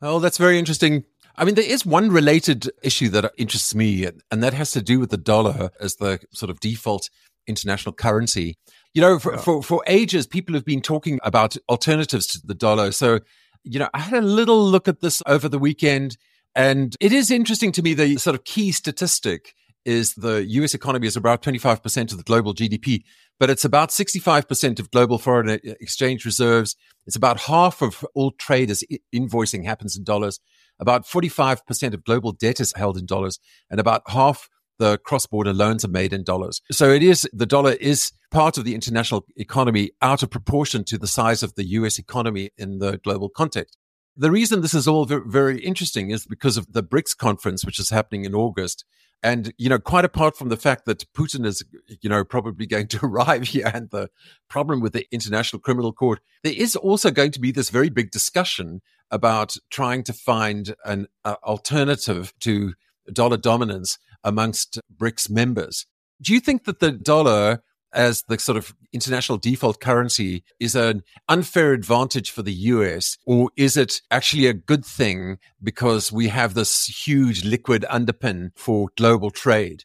Oh, 0.01 0.21
that's 0.21 0.39
very 0.39 0.59
interesting. 0.59 1.05
I 1.39 1.45
mean, 1.45 1.55
there 1.55 1.65
is 1.65 1.87
one 1.87 2.11
related 2.11 2.69
issue 2.83 3.09
that 3.11 3.33
interests 3.39 3.73
me, 3.73 4.07
and 4.31 4.43
that 4.43 4.55
has 4.55 4.73
to 4.73 4.83
do 4.83 4.99
with 4.99 5.11
the 5.11 5.17
dollar 5.17 5.71
as 5.81 5.97
the 5.97 6.19
sort 6.33 6.51
of 6.51 6.59
default 6.59 7.11
international 7.47 7.93
currency. 7.93 8.57
You 8.93 9.03
know, 9.03 9.19
for, 9.21 9.33
yeah. 9.33 9.39
for, 9.39 9.63
for 9.63 9.85
ages, 9.87 10.27
people 10.27 10.55
have 10.55 10.65
been 10.65 10.83
talking 10.83 11.21
about 11.23 11.57
alternatives 11.69 12.27
to 12.29 12.41
the 12.45 12.55
dollar. 12.55 12.91
So, 12.91 13.21
you 13.63 13.79
know, 13.79 13.89
I 13.95 14.01
had 14.01 14.15
a 14.15 14.27
little 14.27 14.65
look 14.65 14.89
at 14.89 15.01
this 15.01 15.23
over 15.27 15.49
the 15.49 15.61
weekend, 15.61 16.19
and 16.57 16.97
it 17.01 17.13
is 17.13 17.31
interesting 17.31 17.71
to 17.73 17.83
me. 17.83 17.95
The 17.95 18.17
sort 18.17 18.35
of 18.35 18.43
key 18.43 18.73
statistic 18.73 19.55
is 19.85 20.15
the 20.15 20.45
US 20.45 20.75
economy 20.75 21.07
is 21.07 21.17
about 21.17 21.43
25% 21.43 22.11
of 22.11 22.19
the 22.19 22.25
global 22.25 22.53
GDP, 22.53 23.05
but 23.39 23.49
it's 23.49 23.65
about 23.65 23.91
65% 23.91 24.81
of 24.81 24.91
global 24.91 25.19
foreign 25.19 25.49
exchange 25.49 26.25
reserves. 26.25 26.75
It's 27.07 27.17
about 27.17 27.41
half 27.43 27.81
of 27.81 28.05
all 28.15 28.33
trade 28.33 28.71
as 28.71 28.83
invoicing 29.15 29.65
happens 29.65 29.97
in 29.97 30.03
dollars. 30.03 30.41
About 30.81 31.07
45% 31.07 31.95
of 31.95 32.05
global 32.05 32.33
debt 32.33 32.61
is 32.61 32.73
held 32.77 32.97
in 32.97 33.07
dollars 33.07 33.39
and 33.71 33.81
about 33.81 34.03
half 34.09 34.49
the 34.79 34.99
cross-border 34.99 35.53
loans 35.53 35.85
are 35.85 35.89
made 35.89 36.13
in 36.13 36.23
dollars. 36.23 36.63
So 36.71 36.91
it 36.91 37.03
is, 37.03 37.29
the 37.33 37.47
dollar 37.47 37.73
is 37.73 38.13
part 38.31 38.59
of 38.59 38.65
the 38.65 38.75
international 38.75 39.27
economy 39.37 39.91
out 40.01 40.23
of 40.23 40.31
proportion 40.31 40.85
to 40.85 40.99
the 40.99 41.07
size 41.07 41.43
of 41.43 41.55
the 41.57 41.65
US 41.71 41.99
economy 41.99 42.51
in 42.57 42.79
the 42.79 42.99
global 42.99 43.29
context. 43.29 43.77
The 44.17 44.31
reason 44.31 44.61
this 44.63 44.75
is 44.75 44.89
all 44.89 45.05
very 45.05 45.61
interesting 45.61 46.11
is 46.11 46.27
because 46.27 46.57
of 46.57 46.73
the 46.73 46.83
BRICS 46.83 47.17
conference, 47.17 47.65
which 47.65 47.79
is 47.79 47.91
happening 47.91 48.25
in 48.25 48.35
August. 48.35 48.85
And, 49.23 49.53
you 49.59 49.69
know, 49.69 49.79
quite 49.79 50.05
apart 50.05 50.37
from 50.37 50.49
the 50.49 50.57
fact 50.57 50.85
that 50.87 51.05
Putin 51.13 51.45
is, 51.45 51.65
you 52.01 52.09
know, 52.09 52.25
probably 52.25 52.67
going 52.67 52.87
to 52.89 53.01
arrive 53.05 53.49
here 53.49 53.71
and 53.73 53.91
the 53.91 54.11
problem 54.49 54.81
with 54.81 54.93
the 54.93 55.07
International 55.11 55.61
Criminal 55.61 55.93
Court, 55.93 56.21
there 56.45 56.55
is 56.57 56.77
also 56.77 57.11
going 57.11 57.33
to 57.33 57.41
be 57.41 57.51
this 57.51 57.71
very 57.71 57.89
big 57.89 58.11
discussion 58.11 58.81
about 59.11 59.57
trying 59.71 60.03
to 60.05 60.13
find 60.13 60.75
an 60.85 61.07
uh, 61.25 61.37
alternative 61.43 62.33
to 62.41 62.75
dollar 63.13 63.37
dominance 63.37 63.99
amongst 64.23 64.81
BRICS 64.95 65.31
members. 65.31 65.87
Do 66.21 66.35
you 66.35 66.41
think 66.41 66.65
that 66.65 66.81
the 66.81 66.93
dollar 66.93 67.63
as 67.93 68.23
the 68.29 68.39
sort 68.39 68.59
of 68.59 68.75
international 68.93 69.39
default 69.39 69.81
currency 69.81 70.45
is 70.61 70.75
an 70.75 71.03
unfair 71.29 71.73
advantage 71.73 72.31
for 72.31 72.43
the 72.43 72.53
US, 72.53 73.17
or 73.25 73.51
is 73.57 73.77
it 73.77 74.01
actually 74.11 74.47
a 74.47 74.55
good 74.55 74.85
thing 74.85 75.39
because 75.63 76.13
we 76.13 76.29
have 76.29 76.55
this 76.55 76.87
huge 76.87 77.45
liquid 77.45 77.85
underpin 77.91 78.51
for 78.55 78.91
global 78.97 79.31
trade? 79.31 79.85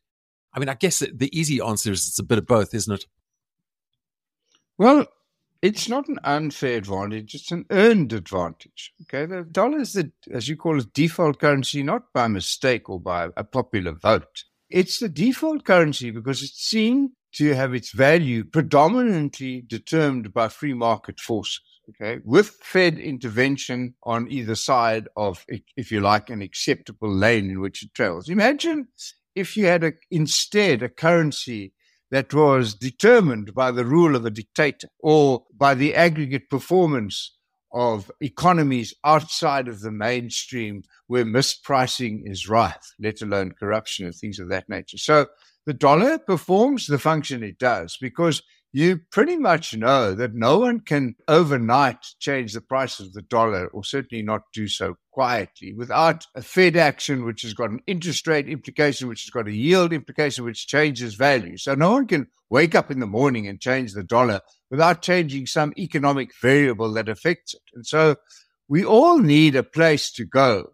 I 0.54 0.60
mean, 0.60 0.70
I 0.70 0.76
guess 0.76 1.00
the 1.00 1.30
easy 1.38 1.60
answer 1.62 1.92
is 1.92 2.08
it's 2.08 2.20
a 2.20 2.24
bit 2.24 2.38
of 2.38 2.46
both, 2.46 2.74
isn't 2.74 2.94
it? 2.94 3.06
Well, 4.78 5.08
it's 5.62 5.88
not 5.88 6.10
an 6.10 6.20
unfair 6.26 6.78
advantage, 6.78 7.34
it's 7.36 7.52
an 7.52 7.66
earned 7.72 8.12
advantage. 8.12 8.92
Okay, 9.04 9.26
the 9.26 9.44
dollar 9.44 9.80
is 9.80 9.94
the, 9.94 10.12
as 10.32 10.50
you 10.50 10.58
call 10.58 10.78
it, 10.78 10.94
default 10.94 11.40
currency, 11.40 11.84
not 11.84 12.12
by 12.14 12.28
mistake 12.28 12.90
or 12.90 13.00
by 13.00 13.30
a 13.38 13.44
popular 13.44 13.94
vote. 13.94 14.44
It's 14.70 15.00
the 15.00 15.08
default 15.08 15.64
currency 15.64 16.12
because 16.12 16.44
it's 16.44 16.60
seen 16.60 17.14
to 17.34 17.54
have 17.54 17.74
its 17.74 17.92
value 17.92 18.44
predominantly 18.44 19.62
determined 19.62 20.34
by 20.34 20.48
free 20.48 20.74
market 20.74 21.20
forces. 21.20 21.62
Okay, 21.90 22.22
with 22.24 22.50
Fed 22.62 22.98
intervention 22.98 23.94
on 24.04 24.32
either 24.32 24.56
side 24.56 25.10
of, 25.18 25.46
if 25.76 25.92
you 25.92 26.00
like, 26.00 26.30
an 26.30 26.42
acceptable 26.42 27.14
lane 27.14 27.50
in 27.50 27.60
which 27.60 27.84
it 27.84 27.94
travels. 27.94 28.30
Imagine 28.30 28.88
if 29.36 29.58
you 29.58 29.66
had 29.66 29.84
a, 29.84 29.92
instead 30.10 30.82
a 30.82 30.88
currency 30.88 31.74
that 32.10 32.34
was 32.34 32.76
determined 32.76 33.54
by 33.54 33.72
the 33.72 33.84
rule 33.84 34.16
of 34.16 34.26
a 34.26 34.30
dictator 34.30 34.88
or 35.00 35.44
by 35.58 35.74
the 35.74 35.94
aggregate 35.94 36.50
performance 36.50 37.36
of 37.74 38.12
economies 38.22 38.94
outside 39.04 39.68
of 39.68 39.82
the 39.82 39.92
mainstream 39.92 40.84
where 41.08 41.26
mispricing 41.26 42.22
is 42.24 42.48
rife, 42.48 42.94
let 43.00 43.22
alone 43.22 43.52
corruption 43.52 44.06
and 44.06 44.16
things 44.16 44.40
of 44.40 44.48
that 44.48 44.70
nature. 44.70 44.98
So 44.98 45.26
the 45.66 45.74
dollar 45.74 46.18
performs 46.18 46.88
the 46.88 47.00
function 47.00 47.44
it 47.44 47.58
does 47.58 47.98
because 48.00 48.42
you 48.76 49.00
pretty 49.12 49.38
much 49.38 49.76
know 49.76 50.16
that 50.16 50.34
no 50.34 50.58
one 50.58 50.80
can 50.80 51.16
overnight 51.28 52.04
change 52.20 52.54
the 52.54 52.62
price 52.62 53.00
of 53.00 53.14
the 53.14 53.22
dollar, 53.22 53.68
or 53.68 53.84
certainly 53.84 54.24
not 54.24 54.42
do 54.52 54.68
so 54.68 54.96
quietly, 55.12 55.74
without 55.74 56.26
a 56.34 56.42
Fed 56.42 56.76
action, 56.76 57.24
which 57.24 57.44
has 57.44 57.54
got 57.54 57.70
an 57.70 57.82
interest 57.86 58.26
rate 58.26 58.50
implication, 58.50 59.08
which 59.08 59.22
has 59.24 59.30
got 59.30 59.48
a 59.48 59.54
yield 59.54 59.94
implication, 59.94 60.44
which 60.44 60.66
changes 60.66 61.14
value. 61.14 61.56
So 61.56 61.76
no 61.76 61.92
one 61.92 62.08
can 62.08 62.28
wake 62.50 62.74
up 62.74 62.90
in 62.90 63.00
the 63.00 63.06
morning 63.06 63.48
and 63.48 63.62
change 63.62 63.94
the 63.94 64.04
dollar 64.04 64.42
without 64.72 65.04
changing 65.04 65.46
some 65.46 65.72
economic 65.78 66.32
variable 66.42 66.92
that 66.94 67.10
affects 67.10 67.54
it. 67.54 67.62
And 67.76 67.86
so 67.86 68.16
we 68.68 68.84
all 68.84 69.20
need 69.20 69.56
a 69.56 69.62
place 69.62 70.12
to 70.14 70.26
go 70.26 70.72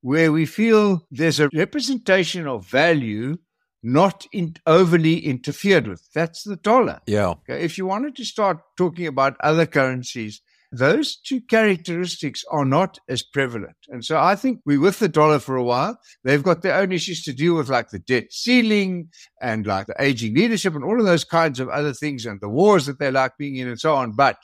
where 0.00 0.32
we 0.32 0.46
feel 0.46 1.06
there's 1.12 1.38
a 1.38 1.50
representation 1.54 2.48
of 2.48 2.66
value 2.66 3.36
not 3.82 4.26
in, 4.32 4.56
overly 4.66 5.18
interfered 5.18 5.86
with. 5.86 6.06
That's 6.14 6.44
the 6.44 6.56
dollar. 6.56 7.00
Yeah. 7.06 7.28
Okay. 7.28 7.62
If 7.62 7.78
you 7.78 7.86
wanted 7.86 8.16
to 8.16 8.24
start 8.24 8.58
talking 8.76 9.06
about 9.06 9.36
other 9.40 9.66
currencies, 9.66 10.42
those 10.72 11.16
two 11.16 11.40
characteristics 11.40 12.44
are 12.50 12.64
not 12.64 12.98
as 13.08 13.22
prevalent. 13.22 13.76
And 13.88 14.04
so 14.04 14.18
I 14.18 14.36
think 14.36 14.60
we're 14.64 14.80
with 14.80 15.00
the 15.00 15.08
dollar 15.08 15.40
for 15.40 15.56
a 15.56 15.64
while. 15.64 15.98
They've 16.22 16.42
got 16.42 16.62
their 16.62 16.76
own 16.76 16.92
issues 16.92 17.24
to 17.24 17.32
deal 17.32 17.56
with, 17.56 17.68
like 17.68 17.90
the 17.90 17.98
debt 17.98 18.32
ceiling 18.32 19.08
and 19.42 19.66
like 19.66 19.86
the 19.86 19.96
aging 19.98 20.34
leadership 20.34 20.74
and 20.74 20.84
all 20.84 21.00
of 21.00 21.06
those 21.06 21.24
kinds 21.24 21.58
of 21.58 21.68
other 21.70 21.92
things 21.92 22.24
and 22.24 22.40
the 22.40 22.48
wars 22.48 22.86
that 22.86 23.00
they 23.00 23.10
like 23.10 23.36
being 23.36 23.56
in 23.56 23.66
and 23.66 23.80
so 23.80 23.94
on. 23.96 24.12
But 24.12 24.36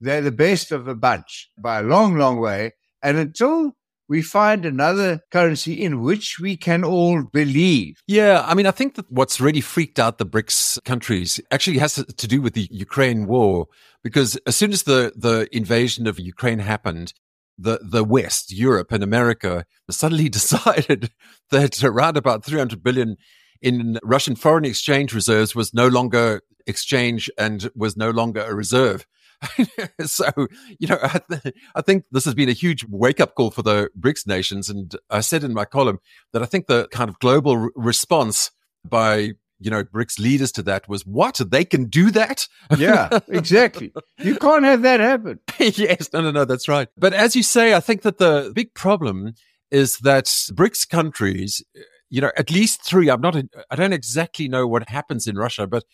they're 0.00 0.22
the 0.22 0.32
best 0.32 0.72
of 0.72 0.86
the 0.86 0.94
bunch 0.94 1.50
by 1.58 1.80
a 1.80 1.82
long, 1.82 2.16
long 2.16 2.38
way. 2.38 2.72
And 3.02 3.18
until 3.18 3.76
we 4.08 4.22
find 4.22 4.64
another 4.64 5.20
currency 5.30 5.82
in 5.82 6.00
which 6.00 6.38
we 6.40 6.56
can 6.56 6.82
all 6.82 7.22
believe. 7.24 8.00
Yeah, 8.06 8.42
I 8.46 8.54
mean, 8.54 8.66
I 8.66 8.70
think 8.70 8.94
that 8.94 9.10
what's 9.10 9.40
really 9.40 9.60
freaked 9.60 9.98
out 9.98 10.18
the 10.18 10.26
BRICS 10.26 10.82
countries 10.84 11.40
actually 11.50 11.78
has 11.78 11.94
to 11.94 12.26
do 12.26 12.40
with 12.40 12.54
the 12.54 12.68
Ukraine 12.70 13.26
war, 13.26 13.66
because 14.02 14.36
as 14.46 14.56
soon 14.56 14.72
as 14.72 14.84
the, 14.84 15.12
the 15.14 15.48
invasion 15.52 16.06
of 16.06 16.18
Ukraine 16.18 16.60
happened, 16.60 17.12
the, 17.58 17.80
the 17.82 18.04
West, 18.04 18.52
Europe 18.52 18.92
and 18.92 19.02
America 19.02 19.66
suddenly 19.90 20.28
decided 20.40 21.10
that 21.50 21.82
around 21.84 22.16
about 22.16 22.44
300 22.44 22.82
billion 22.82 23.16
in 23.60 23.98
Russian 24.04 24.36
foreign 24.36 24.64
exchange 24.64 25.12
reserves 25.12 25.54
was 25.54 25.74
no 25.74 25.88
longer 25.88 26.40
exchange 26.66 27.28
and 27.36 27.70
was 27.74 27.96
no 27.96 28.10
longer 28.10 28.42
a 28.42 28.54
reserve. 28.54 29.04
so, 30.04 30.26
you 30.78 30.88
know, 30.88 30.98
I, 31.02 31.20
th- 31.30 31.54
I, 31.74 31.82
think 31.82 32.04
this 32.10 32.24
has 32.24 32.34
been 32.34 32.48
a 32.48 32.52
huge 32.52 32.84
wake 32.88 33.20
up 33.20 33.34
call 33.34 33.50
for 33.50 33.62
the 33.62 33.90
BRICS 33.98 34.26
nations. 34.26 34.68
And 34.68 34.96
I 35.10 35.20
said 35.20 35.44
in 35.44 35.54
my 35.54 35.64
column 35.64 35.98
that 36.32 36.42
I 36.42 36.46
think 36.46 36.66
the 36.66 36.88
kind 36.88 37.08
of 37.08 37.18
global 37.18 37.52
r- 37.52 37.70
response 37.76 38.50
by 38.84 39.32
you 39.60 39.70
know 39.70 39.84
BRICS 39.84 40.18
leaders 40.18 40.52
to 40.52 40.62
that 40.62 40.88
was 40.88 41.04
what 41.06 41.40
they 41.50 41.64
can 41.64 41.86
do 41.86 42.10
that. 42.12 42.46
yeah, 42.76 43.18
exactly. 43.28 43.92
You 44.18 44.36
can't 44.36 44.64
have 44.64 44.82
that 44.82 45.00
happen. 45.00 45.40
yes, 45.58 46.12
no, 46.12 46.20
no, 46.20 46.30
no, 46.30 46.44
that's 46.44 46.68
right. 46.68 46.88
But 46.96 47.12
as 47.12 47.36
you 47.36 47.42
say, 47.42 47.74
I 47.74 47.80
think 47.80 48.02
that 48.02 48.18
the 48.18 48.52
big 48.54 48.74
problem 48.74 49.34
is 49.70 49.98
that 49.98 50.26
BRICS 50.26 50.88
countries, 50.88 51.62
you 52.10 52.20
know, 52.20 52.32
at 52.36 52.50
least 52.50 52.82
three. 52.84 53.10
I'm 53.10 53.20
not. 53.20 53.36
I 53.70 53.76
don't 53.76 53.92
exactly 53.92 54.48
know 54.48 54.66
what 54.66 54.88
happens 54.88 55.26
in 55.26 55.36
Russia, 55.36 55.66
but 55.66 55.84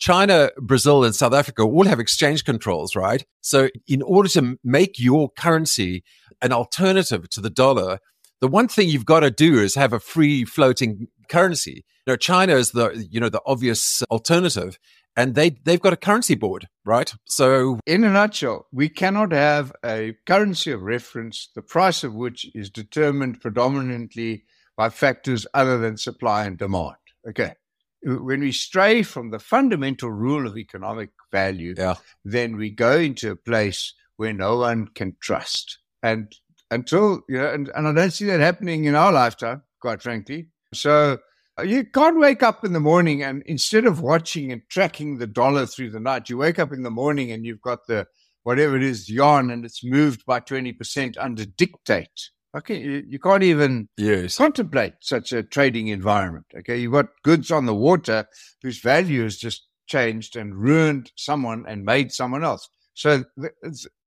China, 0.00 0.50
Brazil, 0.56 1.04
and 1.04 1.14
South 1.14 1.34
Africa 1.34 1.62
all 1.62 1.84
have 1.84 2.00
exchange 2.00 2.44
controls, 2.44 2.96
right? 2.96 3.24
So 3.42 3.68
in 3.86 4.00
order 4.00 4.30
to 4.30 4.58
make 4.64 4.98
your 4.98 5.28
currency 5.28 6.02
an 6.40 6.52
alternative 6.52 7.28
to 7.30 7.40
the 7.40 7.50
dollar, 7.50 7.98
the 8.40 8.48
one 8.48 8.66
thing 8.66 8.88
you've 8.88 9.04
got 9.04 9.20
to 9.20 9.30
do 9.30 9.60
is 9.60 9.74
have 9.74 9.92
a 9.92 10.00
free 10.00 10.44
floating 10.46 11.08
currency. 11.28 11.84
Know, 12.06 12.16
China 12.16 12.54
is 12.54 12.72
the, 12.72 13.06
you 13.10 13.20
know, 13.20 13.28
the 13.28 13.42
obvious 13.46 14.02
alternative 14.04 14.78
and 15.16 15.34
they, 15.34 15.50
they've 15.50 15.80
got 15.80 15.92
a 15.92 15.98
currency 15.98 16.34
board, 16.34 16.66
right? 16.84 17.12
So 17.26 17.78
in 17.86 18.02
a 18.02 18.10
nutshell, 18.10 18.66
we 18.72 18.88
cannot 18.88 19.32
have 19.32 19.72
a 19.84 20.16
currency 20.26 20.72
of 20.72 20.80
reference, 20.80 21.50
the 21.54 21.62
price 21.62 22.02
of 22.02 22.14
which 22.14 22.50
is 22.54 22.70
determined 22.70 23.40
predominantly 23.40 24.44
by 24.76 24.88
factors 24.88 25.46
other 25.52 25.78
than 25.78 25.98
supply 25.98 26.46
and 26.46 26.56
demand. 26.56 26.96
Okay 27.28 27.54
when 28.02 28.40
we 28.40 28.52
stray 28.52 29.02
from 29.02 29.30
the 29.30 29.38
fundamental 29.38 30.10
rule 30.10 30.46
of 30.46 30.56
economic 30.56 31.10
value, 31.30 31.74
yeah. 31.76 31.96
then 32.24 32.56
we 32.56 32.70
go 32.70 32.98
into 32.98 33.30
a 33.30 33.36
place 33.36 33.94
where 34.16 34.32
no 34.32 34.58
one 34.58 34.88
can 34.88 35.16
trust. 35.20 35.78
And 36.02 36.32
until, 36.70 37.22
you 37.28 37.38
know, 37.38 37.52
and, 37.52 37.70
and 37.74 37.88
I 37.88 37.92
don't 37.92 38.12
see 38.12 38.26
that 38.26 38.40
happening 38.40 38.84
in 38.84 38.94
our 38.94 39.12
lifetime, 39.12 39.62
quite 39.80 40.02
frankly. 40.02 40.48
So 40.72 41.18
uh, 41.58 41.62
you 41.62 41.84
can't 41.84 42.18
wake 42.18 42.42
up 42.42 42.64
in 42.64 42.72
the 42.72 42.80
morning 42.80 43.22
and 43.22 43.42
instead 43.46 43.84
of 43.84 44.00
watching 44.00 44.52
and 44.52 44.62
tracking 44.68 45.18
the 45.18 45.26
dollar 45.26 45.66
through 45.66 45.90
the 45.90 46.00
night, 46.00 46.30
you 46.30 46.38
wake 46.38 46.58
up 46.58 46.72
in 46.72 46.82
the 46.82 46.90
morning 46.90 47.32
and 47.32 47.44
you've 47.44 47.60
got 47.60 47.86
the 47.86 48.06
whatever 48.42 48.76
it 48.76 48.82
is, 48.82 49.08
yuan, 49.08 49.50
and 49.50 49.64
it's 49.64 49.84
moved 49.84 50.24
by 50.24 50.40
20% 50.40 51.16
under 51.18 51.44
dictate. 51.44 52.30
Okay, 52.56 52.80
you, 52.80 53.04
you 53.06 53.18
can't 53.18 53.44
even 53.44 53.88
yes. 53.96 54.36
contemplate 54.36 54.94
such 55.00 55.32
a 55.32 55.42
trading 55.42 55.88
environment. 55.88 56.46
Okay, 56.58 56.78
you've 56.78 56.92
got 56.92 57.06
goods 57.22 57.50
on 57.50 57.66
the 57.66 57.74
water 57.74 58.26
whose 58.62 58.80
value 58.80 59.22
has 59.22 59.36
just 59.36 59.66
changed 59.86 60.36
and 60.36 60.56
ruined 60.56 61.12
someone 61.16 61.64
and 61.68 61.84
made 61.84 62.10
someone 62.12 62.42
else. 62.42 62.68
So 62.94 63.24
the 63.36 63.50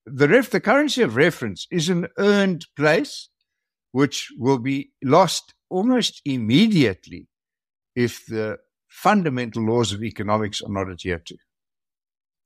the, 0.06 0.28
ref, 0.28 0.50
the 0.50 0.60
currency 0.60 1.02
of 1.02 1.16
reference 1.16 1.68
is 1.72 1.90
an 1.90 2.08
earned 2.18 2.66
place, 2.76 3.30
which 3.92 4.30
will 4.38 4.60
be 4.60 4.92
lost 5.04 5.54
almost 5.70 6.22
immediately 6.26 7.28
if 7.96 8.26
the 8.26 8.58
fundamental 8.90 9.64
laws 9.64 9.94
of 9.94 10.04
economics 10.04 10.62
are 10.62 10.72
not 10.72 10.90
adhered 10.92 11.26
to. 11.28 11.38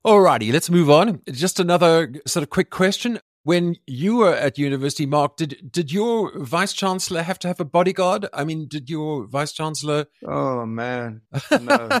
Alrighty, 0.06 0.52
let's 0.52 0.70
move 0.70 0.88
on. 0.88 1.20
Just 1.30 1.58
another 1.58 2.14
sort 2.26 2.42
of 2.42 2.50
quick 2.50 2.70
question. 2.70 3.18
When 3.44 3.76
you 3.86 4.16
were 4.16 4.34
at 4.34 4.58
university, 4.58 5.06
Mark, 5.06 5.36
did 5.36 5.70
did 5.70 5.90
your 5.92 6.38
vice 6.38 6.72
chancellor 6.72 7.22
have 7.22 7.38
to 7.40 7.48
have 7.48 7.60
a 7.60 7.64
bodyguard? 7.64 8.26
I 8.32 8.44
mean, 8.44 8.68
did 8.68 8.90
your 8.90 9.26
vice 9.26 9.52
chancellor? 9.52 10.06
Oh 10.26 10.66
man, 10.66 11.22
no, 11.50 12.00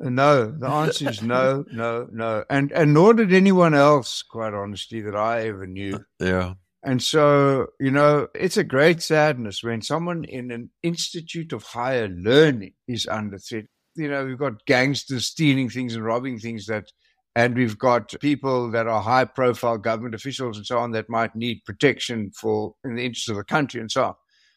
no. 0.00 0.50
The 0.50 0.68
answer 0.68 1.10
is 1.10 1.22
no, 1.22 1.64
no, 1.72 2.08
no, 2.12 2.44
and 2.48 2.72
and 2.72 2.94
nor 2.94 3.14
did 3.14 3.32
anyone 3.32 3.74
else, 3.74 4.22
quite 4.22 4.54
honestly, 4.54 5.00
that 5.02 5.16
I 5.16 5.48
ever 5.48 5.66
knew. 5.66 5.96
Uh, 5.96 6.24
yeah. 6.24 6.54
And 6.84 7.02
so, 7.02 7.68
you 7.80 7.90
know, 7.90 8.28
it's 8.34 8.58
a 8.58 8.64
great 8.64 9.02
sadness 9.02 9.62
when 9.62 9.80
someone 9.80 10.24
in 10.24 10.50
an 10.50 10.70
institute 10.82 11.54
of 11.54 11.62
higher 11.62 12.08
learning 12.08 12.74
is 12.86 13.06
under 13.06 13.38
threat. 13.38 13.64
You 13.96 14.08
know, 14.08 14.26
we've 14.26 14.38
got 14.38 14.66
gangsters 14.66 15.26
stealing 15.26 15.70
things 15.70 15.94
and 15.94 16.04
robbing 16.04 16.38
things 16.38 16.66
that, 16.66 16.92
and 17.36 17.56
we've 17.56 17.78
got 17.78 18.14
people 18.20 18.70
that 18.70 18.86
are 18.86 19.02
high 19.02 19.24
profile 19.24 19.78
government 19.78 20.14
officials 20.14 20.56
and 20.56 20.66
so 20.66 20.78
on 20.78 20.92
that 20.92 21.10
might 21.10 21.34
need 21.34 21.64
protection 21.64 22.30
for 22.30 22.74
in 22.84 22.94
the 22.94 23.04
interest 23.04 23.28
of 23.28 23.36
the 23.36 23.44
country 23.44 23.80
and 23.80 23.90
so 23.90 24.04
on. 24.04 24.14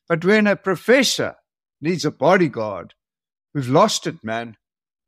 But 0.08 0.24
when 0.24 0.48
a 0.48 0.56
professor 0.56 1.36
needs 1.82 2.06
a 2.06 2.12
bodyguard, 2.12 2.94
we've 3.54 3.70
lost 3.70 4.06
it, 4.08 4.24
man. 4.24 4.58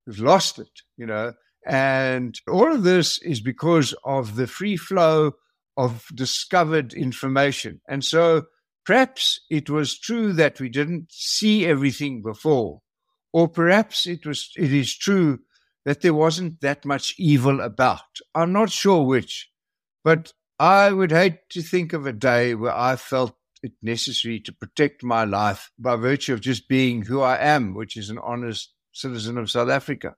We've 0.08 0.20
lost 0.20 0.60
it, 0.60 0.82
you 0.98 1.06
know. 1.06 1.34
And 1.66 2.40
all 2.48 2.74
of 2.74 2.84
this 2.84 3.22
is 3.22 3.40
because 3.40 3.94
of 4.04 4.36
the 4.36 4.48
free 4.48 4.78
flow 4.78 5.34
of 5.78 6.06
discovered 6.16 6.94
information. 6.94 7.82
And 7.88 8.04
so 8.04 8.46
perhaps 8.86 9.42
it 9.50 9.70
was 9.70 9.98
true 9.98 10.34
that 10.34 10.60
we 10.60 10.70
didn't 10.70 11.12
see 11.12 11.66
everything 11.66 12.22
before, 12.24 12.82
or 13.32 13.48
perhaps 13.48 14.08
it 14.08 14.26
was 14.26 14.50
it 14.58 14.74
is 14.74 14.98
true 14.98 15.40
that 15.90 16.02
there 16.02 16.14
wasn't 16.14 16.62
that 16.62 16.86
much 16.86 17.16
evil 17.18 17.60
about. 17.62 18.20
I'm 18.36 18.54
not 18.54 18.70
sure 18.70 19.08
which, 19.08 19.50
but 20.04 20.34
I 20.60 20.92
would 20.92 21.10
hate 21.10 21.50
to 21.50 21.64
think 21.64 21.94
of 21.94 22.06
a 22.06 22.14
day 22.14 22.54
where 22.54 22.78
I 22.78 22.96
felt 22.96 23.36
it 23.64 23.72
necessary 23.82 24.40
to 24.42 24.54
protect 24.54 25.04
my 25.04 25.24
life 25.24 25.72
by 25.80 25.96
virtue 25.96 26.36
of 26.36 26.42
just 26.42 26.68
being 26.68 27.02
who 27.02 27.22
I 27.22 27.38
am, 27.38 27.74
which 27.74 27.98
is 27.98 28.12
an 28.12 28.20
honest 28.20 28.72
citizen 28.92 29.40
of 29.40 29.50
South 29.50 29.70
Africa. 29.70 30.14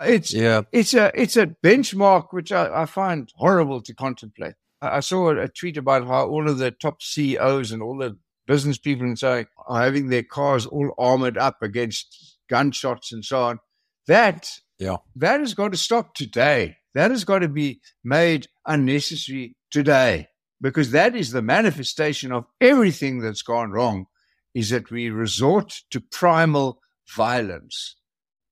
It's 0.00 0.32
yeah. 0.32 0.62
it's 0.70 0.94
a 0.94 1.10
it's 1.20 1.36
a 1.36 1.48
benchmark 1.60 2.26
which 2.30 2.52
I, 2.52 2.82
I 2.82 2.86
find 2.86 3.28
horrible 3.34 3.80
to 3.80 3.94
contemplate. 3.96 4.54
I, 4.80 4.98
I 4.98 5.00
saw 5.00 5.30
a, 5.30 5.42
a, 5.42 5.48
tweet 5.48 5.76
about 5.76 6.06
how 6.06 6.28
all 6.28 6.48
of 6.48 6.58
the 6.58 6.70
top 6.70 7.02
CEOs 7.02 7.72
and 7.72 7.82
all 7.82 7.98
the 7.98 8.16
business 8.46 8.78
people 8.78 9.06
and 9.06 9.18
so 9.18 9.44
are 9.66 9.82
having 9.82 10.08
their 10.08 10.22
cars 10.22 10.66
all 10.66 10.94
armored 10.96 11.36
up 11.36 11.62
against 11.62 12.38
gunshots 12.48 13.10
and 13.10 13.24
so 13.24 13.42
on. 13.42 13.58
That 14.06 14.60
yeah 14.78 14.96
that 15.14 15.40
has 15.40 15.54
got 15.54 15.72
to 15.72 15.78
stop 15.78 16.14
today. 16.14 16.76
That 16.94 17.10
has 17.10 17.24
got 17.24 17.40
to 17.40 17.48
be 17.48 17.82
made 18.02 18.46
unnecessary 18.66 19.54
today 19.70 20.28
because 20.62 20.92
that 20.92 21.14
is 21.14 21.30
the 21.30 21.42
manifestation 21.42 22.32
of 22.32 22.46
everything 22.58 23.20
that's 23.20 23.42
gone 23.42 23.70
wrong. 23.70 24.06
Is 24.54 24.70
that 24.70 24.90
we 24.90 25.10
resort 25.10 25.82
to 25.90 26.00
primal 26.00 26.80
violence 27.14 27.96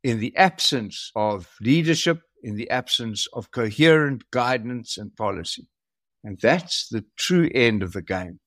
in 0.03 0.21
the 0.21 0.37
absence 0.37 1.11
of 1.17 1.49
leadership, 1.63 2.21
in 2.43 2.57
the 2.57 2.69
absence 2.69 3.27
of 3.33 3.51
coherent 3.51 4.31
guidance 4.31 4.99
and 4.99 5.17
policy. 5.17 5.67
And 6.23 6.39
that's 6.43 6.89
the 6.91 7.07
true 7.17 7.51
end 7.55 7.83
of 7.83 7.95
the 7.95 8.03
game. 8.03 8.41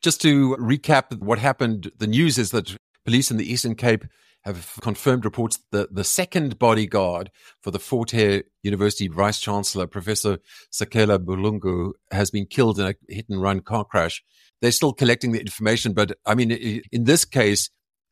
Just 0.00 0.20
to 0.22 0.56
recap 0.58 1.18
what 1.18 1.40
happened, 1.40 1.90
the 1.98 2.06
news 2.06 2.38
is 2.38 2.52
that 2.52 2.76
police 3.04 3.32
in 3.32 3.36
the 3.36 3.52
Eastern 3.52 3.74
Cape 3.74 4.04
have 4.44 4.72
confirmed 4.80 5.24
reports 5.24 5.58
that 5.70 5.94
the 5.94 6.04
second 6.04 6.58
bodyguard 6.58 7.30
for 7.62 7.70
the 7.70 7.78
Fort 7.78 8.10
Hare 8.10 8.44
University 8.62 9.08
Vice 9.08 9.40
Chancellor, 9.40 9.86
Professor 9.86 10.38
Sakhela 10.72 11.18
Buhlungu, 11.18 11.92
has 12.10 12.30
been 12.30 12.46
killed 12.46 12.78
in 12.78 12.86
a 12.86 12.94
hit 13.08 13.26
and 13.28 13.40
run 13.40 13.60
car 13.60 13.84
crash. 13.84 14.22
They're 14.60 14.72
still 14.72 14.92
collecting 14.92 15.32
the 15.32 15.40
information, 15.40 15.92
but 15.92 16.12
I 16.26 16.34
mean, 16.34 16.50
in 16.50 17.04
this 17.04 17.24
case, 17.24 17.70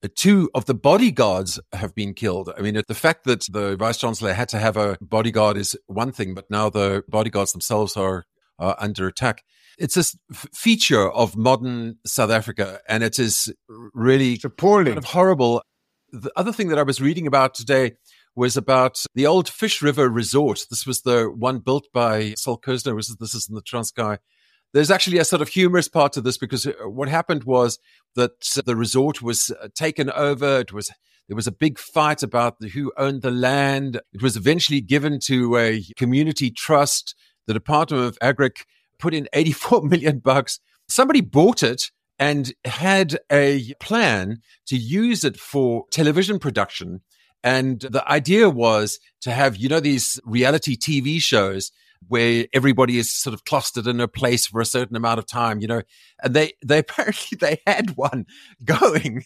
two 0.08 0.50
of 0.54 0.66
the 0.66 0.74
bodyguards 0.74 1.60
have 1.72 1.94
been 1.94 2.14
killed. 2.14 2.50
I 2.56 2.62
mean, 2.62 2.80
the 2.86 2.94
fact 2.94 3.24
that 3.24 3.46
the 3.50 3.76
vice 3.76 3.98
chancellor 3.98 4.32
had 4.32 4.48
to 4.50 4.58
have 4.58 4.76
a 4.76 4.96
bodyguard 5.00 5.56
is 5.56 5.76
one 5.86 6.12
thing, 6.12 6.34
but 6.34 6.50
now 6.50 6.70
the 6.70 7.04
bodyguards 7.08 7.52
themselves 7.52 7.96
are, 7.96 8.24
are 8.58 8.76
under 8.78 9.06
attack. 9.06 9.42
It's 9.78 9.96
a 9.96 10.04
feature 10.54 11.10
of 11.10 11.36
modern 11.36 11.98
South 12.06 12.30
Africa, 12.30 12.80
and 12.88 13.02
it 13.02 13.18
is 13.18 13.52
really 13.94 14.34
it's 14.34 14.44
appalling, 14.44 14.86
kind 14.86 14.98
of 14.98 15.04
horrible. 15.04 15.62
The 16.12 16.32
other 16.36 16.52
thing 16.52 16.68
that 16.68 16.78
I 16.78 16.82
was 16.82 17.00
reading 17.00 17.26
about 17.26 17.54
today 17.54 17.92
was 18.34 18.56
about 18.56 19.04
the 19.14 19.26
old 19.26 19.48
Fish 19.48 19.82
River 19.82 20.08
Resort. 20.08 20.66
This 20.70 20.86
was 20.86 21.02
the 21.02 21.24
one 21.24 21.58
built 21.58 21.86
by 21.92 22.34
Sol 22.34 22.58
Kerzner. 22.58 22.96
This 23.18 23.34
is 23.34 23.48
in 23.48 23.54
the 23.54 23.62
Transkei 23.62 24.18
there's 24.72 24.90
actually 24.90 25.18
a 25.18 25.24
sort 25.24 25.42
of 25.42 25.48
humorous 25.48 25.88
part 25.88 26.12
to 26.12 26.20
this 26.20 26.38
because 26.38 26.66
uh, 26.66 26.72
what 26.86 27.08
happened 27.08 27.44
was 27.44 27.78
that 28.14 28.40
the 28.64 28.76
resort 28.76 29.22
was 29.22 29.50
uh, 29.50 29.68
taken 29.74 30.10
over. 30.10 30.60
It 30.60 30.72
was 30.72 30.90
there 31.28 31.36
was 31.36 31.46
a 31.46 31.52
big 31.52 31.78
fight 31.78 32.22
about 32.22 32.56
who 32.72 32.92
owned 32.96 33.22
the 33.22 33.30
land. 33.30 34.00
It 34.12 34.22
was 34.22 34.36
eventually 34.36 34.80
given 34.80 35.20
to 35.26 35.56
a 35.56 35.84
community 35.96 36.50
trust. 36.50 37.14
The 37.46 37.54
Department 37.54 38.04
of 38.04 38.18
Agric 38.18 38.64
put 38.98 39.14
in 39.14 39.28
84 39.32 39.82
million 39.84 40.18
bucks. 40.18 40.60
Somebody 40.88 41.20
bought 41.20 41.62
it 41.62 41.90
and 42.20 42.52
had 42.66 43.18
a 43.32 43.72
plan 43.80 44.42
to 44.66 44.76
use 44.76 45.24
it 45.24 45.38
for 45.38 45.86
television 45.90 46.38
production. 46.38 47.00
And 47.42 47.80
the 47.80 48.06
idea 48.08 48.50
was 48.50 49.00
to 49.22 49.32
have, 49.32 49.56
you 49.56 49.70
know, 49.70 49.80
these 49.80 50.20
reality 50.24 50.76
TV 50.76 51.18
shows 51.20 51.72
where 52.08 52.46
everybody 52.52 52.98
is 52.98 53.10
sort 53.10 53.32
of 53.32 53.44
clustered 53.44 53.86
in 53.86 54.00
a 54.00 54.08
place 54.08 54.46
for 54.46 54.60
a 54.60 54.66
certain 54.66 54.96
amount 54.96 55.18
of 55.18 55.26
time, 55.26 55.60
you 55.60 55.66
know, 55.66 55.82
and 56.22 56.34
they, 56.34 56.52
they 56.64 56.78
apparently 56.80 57.38
they 57.40 57.60
had 57.66 57.96
one 57.96 58.26
going 58.64 59.24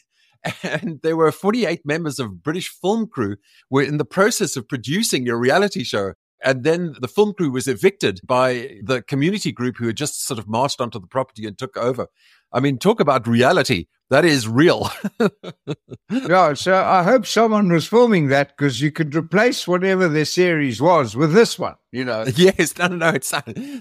and 0.63 1.01
there 1.03 1.17
were 1.17 1.33
48 1.33 1.85
members 1.85 2.19
of 2.19 2.43
British 2.43 2.69
film 2.69 3.07
crew 3.07 3.37
were 3.71 3.83
in 3.83 3.97
the 3.97 4.05
process 4.05 4.57
of 4.57 4.69
producing 4.69 5.29
a 5.29 5.37
reality 5.37 5.85
show. 5.85 6.13
And 6.45 6.63
then 6.63 6.95
the 7.01 7.09
film 7.09 7.33
crew 7.33 7.51
was 7.51 7.67
evicted 7.67 8.21
by 8.25 8.79
the 8.83 9.03
community 9.03 9.51
group 9.51 9.77
who 9.79 9.87
had 9.87 9.97
just 9.97 10.25
sort 10.25 10.39
of 10.39 10.47
marched 10.47 10.81
onto 10.81 11.01
the 11.01 11.07
property 11.07 11.47
and 11.47 11.57
took 11.57 11.77
over. 11.77 12.09
I 12.53 12.61
mean, 12.61 12.79
talk 12.79 13.01
about 13.01 13.27
reality. 13.27 13.87
That 14.11 14.25
is 14.25 14.47
real. 14.47 14.91
yeah, 16.11 16.55
so 16.55 16.85
I 16.85 17.03
hope 17.03 17.27
someone 17.27 17.73
was 17.73 17.87
filming 17.87 18.29
that 18.29 18.57
because 18.57 18.81
you 18.81 18.93
could 18.93 19.15
replace 19.15 19.67
whatever 19.67 20.09
their 20.09 20.27
series 20.27 20.81
was 20.81 21.17
with 21.17 21.33
this 21.33 21.59
one, 21.59 21.75
you 21.91 22.05
know. 22.05 22.25
Yes, 22.37 22.77
no, 22.79 22.89
no, 22.89 22.97
no. 22.97 23.09
It 23.09 23.25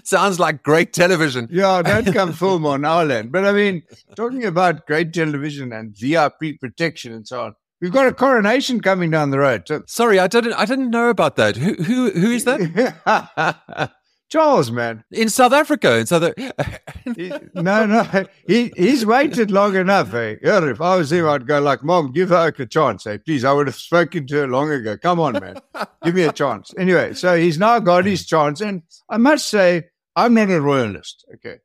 sounds 0.06 0.40
like 0.40 0.62
great 0.62 0.92
television. 0.92 1.48
Yeah, 1.52 1.82
don't 1.82 2.12
come 2.12 2.32
film 2.44 2.64
on 2.64 2.84
our 2.84 3.04
land. 3.04 3.30
But 3.30 3.44
I 3.44 3.52
mean, 3.52 3.82
talking 4.16 4.44
about 4.44 4.86
great 4.86 5.12
television 5.12 5.72
and 5.72 5.96
VIP 5.96 6.58
protection 6.58 7.12
and 7.12 7.28
so 7.28 7.42
on, 7.42 7.54
We've 7.80 7.92
got 7.92 8.06
a 8.06 8.12
coronation 8.12 8.80
coming 8.80 9.10
down 9.10 9.30
the 9.30 9.38
road. 9.38 9.64
So- 9.66 9.82
Sorry, 9.86 10.18
I 10.18 10.26
didn't. 10.26 10.54
I 10.54 10.64
didn't 10.64 10.90
know 10.90 11.10
about 11.10 11.36
that. 11.36 11.56
Who 11.56 11.74
who 11.74 12.10
who 12.10 12.30
is 12.30 12.44
that? 12.44 13.90
Charles, 14.30 14.70
man. 14.72 15.04
In 15.12 15.28
South 15.28 15.52
Africa, 15.52 15.96
in 15.96 16.06
South 16.06 16.32
he, 17.16 17.32
No, 17.54 17.86
no. 17.86 18.24
He, 18.48 18.72
he's 18.76 19.06
waited 19.06 19.50
long 19.52 19.76
enough. 19.76 20.12
Eh? 20.14 20.36
If 20.42 20.80
I 20.80 20.96
was 20.96 21.12
him, 21.12 21.28
I'd 21.28 21.46
go 21.46 21.60
like, 21.60 21.84
Mom, 21.84 22.10
give 22.10 22.30
her 22.30 22.52
a 22.58 22.66
chance. 22.66 23.04
Hey, 23.04 23.18
please, 23.18 23.44
I 23.44 23.52
would 23.52 23.68
have 23.68 23.76
spoken 23.76 24.26
to 24.28 24.36
her 24.38 24.48
long 24.48 24.72
ago. 24.72 24.96
Come 24.96 25.20
on, 25.20 25.34
man. 25.34 25.56
give 26.02 26.16
me 26.16 26.22
a 26.22 26.32
chance. 26.32 26.72
Anyway, 26.76 27.14
so 27.14 27.36
he's 27.36 27.58
now 27.58 27.78
got 27.78 28.06
his 28.06 28.26
chance. 28.26 28.60
And 28.60 28.82
I 29.08 29.18
must 29.18 29.48
say, 29.48 29.84
I'm 30.16 30.34
not 30.34 30.50
a 30.50 30.60
royalist. 30.60 31.24
Okay. 31.34 31.58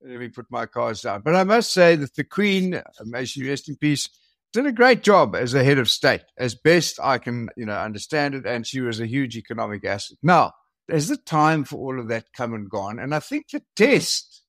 Let 0.00 0.18
me 0.18 0.28
put 0.28 0.46
my 0.50 0.64
cards 0.64 1.02
down. 1.02 1.22
But 1.22 1.34
I 1.34 1.44
must 1.44 1.72
say 1.74 1.96
that 1.96 2.14
the 2.14 2.24
Queen, 2.24 2.80
may 3.04 3.24
she 3.26 3.46
rest 3.46 3.68
in 3.68 3.76
peace, 3.76 4.08
did 4.54 4.66
a 4.66 4.72
great 4.72 5.02
job 5.02 5.34
as 5.34 5.52
a 5.52 5.64
head 5.64 5.78
of 5.78 5.90
state, 5.90 6.22
as 6.38 6.54
best 6.54 6.98
I 7.02 7.18
can, 7.18 7.48
you 7.56 7.66
know, 7.66 7.74
understand 7.74 8.34
it. 8.34 8.46
And 8.46 8.66
she 8.66 8.80
was 8.80 9.00
a 9.00 9.06
huge 9.06 9.36
economic 9.36 9.84
asset. 9.84 10.16
Now, 10.22 10.52
has 10.88 11.08
the 11.08 11.16
time 11.16 11.64
for 11.64 11.76
all 11.76 11.98
of 12.00 12.08
that 12.08 12.32
come 12.36 12.54
and 12.54 12.70
gone? 12.70 12.98
And 12.98 13.14
I 13.14 13.18
think 13.18 13.48
the 13.48 13.62
test 13.74 14.42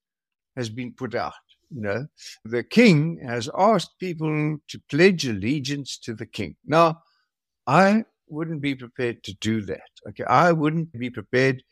has 0.56 0.70
been 0.70 0.94
put 0.94 1.16
out. 1.16 1.34
You 1.72 1.82
know, 1.82 2.08
the 2.46 2.64
king 2.64 3.20
has 3.26 3.50
asked 3.58 4.00
people 4.00 4.58
to 4.68 4.82
pledge 4.90 5.26
allegiance 5.26 5.98
to 6.04 6.14
the 6.14 6.28
king. 6.28 6.56
Now, 6.66 7.02
I 7.66 8.06
wouldn't 8.28 8.62
be 8.62 8.76
prepared 8.76 9.24
to 9.24 9.34
do 9.42 9.62
that. 9.62 9.90
Okay. 10.10 10.24
I 10.26 10.52
wouldn't 10.52 10.94
be 10.98 11.10
prepared 11.10 11.64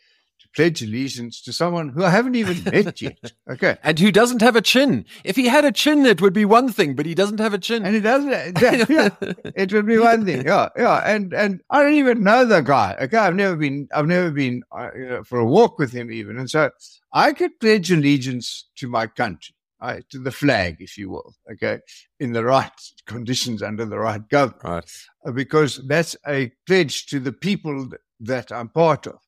pledge 0.56 0.82
allegiance 0.82 1.42
to 1.42 1.54
someone 1.54 1.90
who 1.90 2.04
I 2.04 2.10
haven't 2.10 2.36
even 2.36 2.64
met 2.72 3.02
yet. 3.02 3.34
Okay. 3.50 3.78
And 3.84 4.00
who 4.00 4.12
doesn't 4.12 4.42
have 4.42 4.56
a 4.56 4.62
chin. 4.62 5.06
If 5.24 5.36
he 5.36 5.48
had 5.48 5.66
a 5.66 5.72
chin, 5.72 6.06
it 6.06 6.22
would 6.22 6.34
be 6.34 6.46
one 6.46 6.70
thing, 6.70 6.96
but 6.96 7.06
he 7.06 7.16
doesn't 7.16 7.40
have 7.40 7.54
a 7.54 7.58
chin. 7.58 7.86
And 7.86 7.96
he 7.96 8.02
doesn't, 8.02 8.30
yeah, 8.90 9.10
it 9.56 9.74
would 9.74 9.86
be 9.86 9.98
one 9.98 10.26
thing. 10.26 10.46
Yeah. 10.46 10.70
Yeah. 10.78 10.98
And, 11.06 11.34
and 11.34 11.62
I 11.70 11.82
don't 11.82 11.94
even 11.94 12.24
know 12.24 12.46
the 12.46 12.62
guy. 12.62 12.96
Okay. 13.02 13.18
I've 13.18 13.36
never 13.36 13.56
been, 13.56 13.88
I've 13.94 14.08
never 14.08 14.32
been 14.32 14.64
uh, 14.72 14.90
you 14.96 15.08
know, 15.08 15.24
for 15.24 15.40
a 15.40 15.46
walk 15.46 15.80
with 15.80 15.92
him 15.92 16.12
even. 16.12 16.38
And 16.38 16.50
so 16.50 16.70
I 17.12 17.34
could 17.34 17.60
pledge 17.60 17.92
allegiance 17.92 18.68
to 18.78 18.88
my 18.88 19.08
country. 19.08 19.56
Right, 19.82 20.10
to 20.12 20.20
the 20.20 20.32
flag, 20.32 20.78
if 20.80 20.98
you 20.98 21.10
will, 21.10 21.36
okay, 21.52 21.80
in 22.18 22.32
the 22.32 22.46
right 22.46 22.72
conditions 23.06 23.62
under 23.62 23.84
the 23.84 24.00
right 24.00 24.26
government, 24.30 24.64
right. 24.64 24.86
Uh, 25.28 25.32
because 25.34 25.86
that's 25.86 26.16
a 26.26 26.54
pledge 26.66 27.08
to 27.08 27.20
the 27.20 27.34
people 27.34 27.90
that 28.22 28.50
I'm 28.50 28.70
part 28.70 29.08
of 29.08 29.20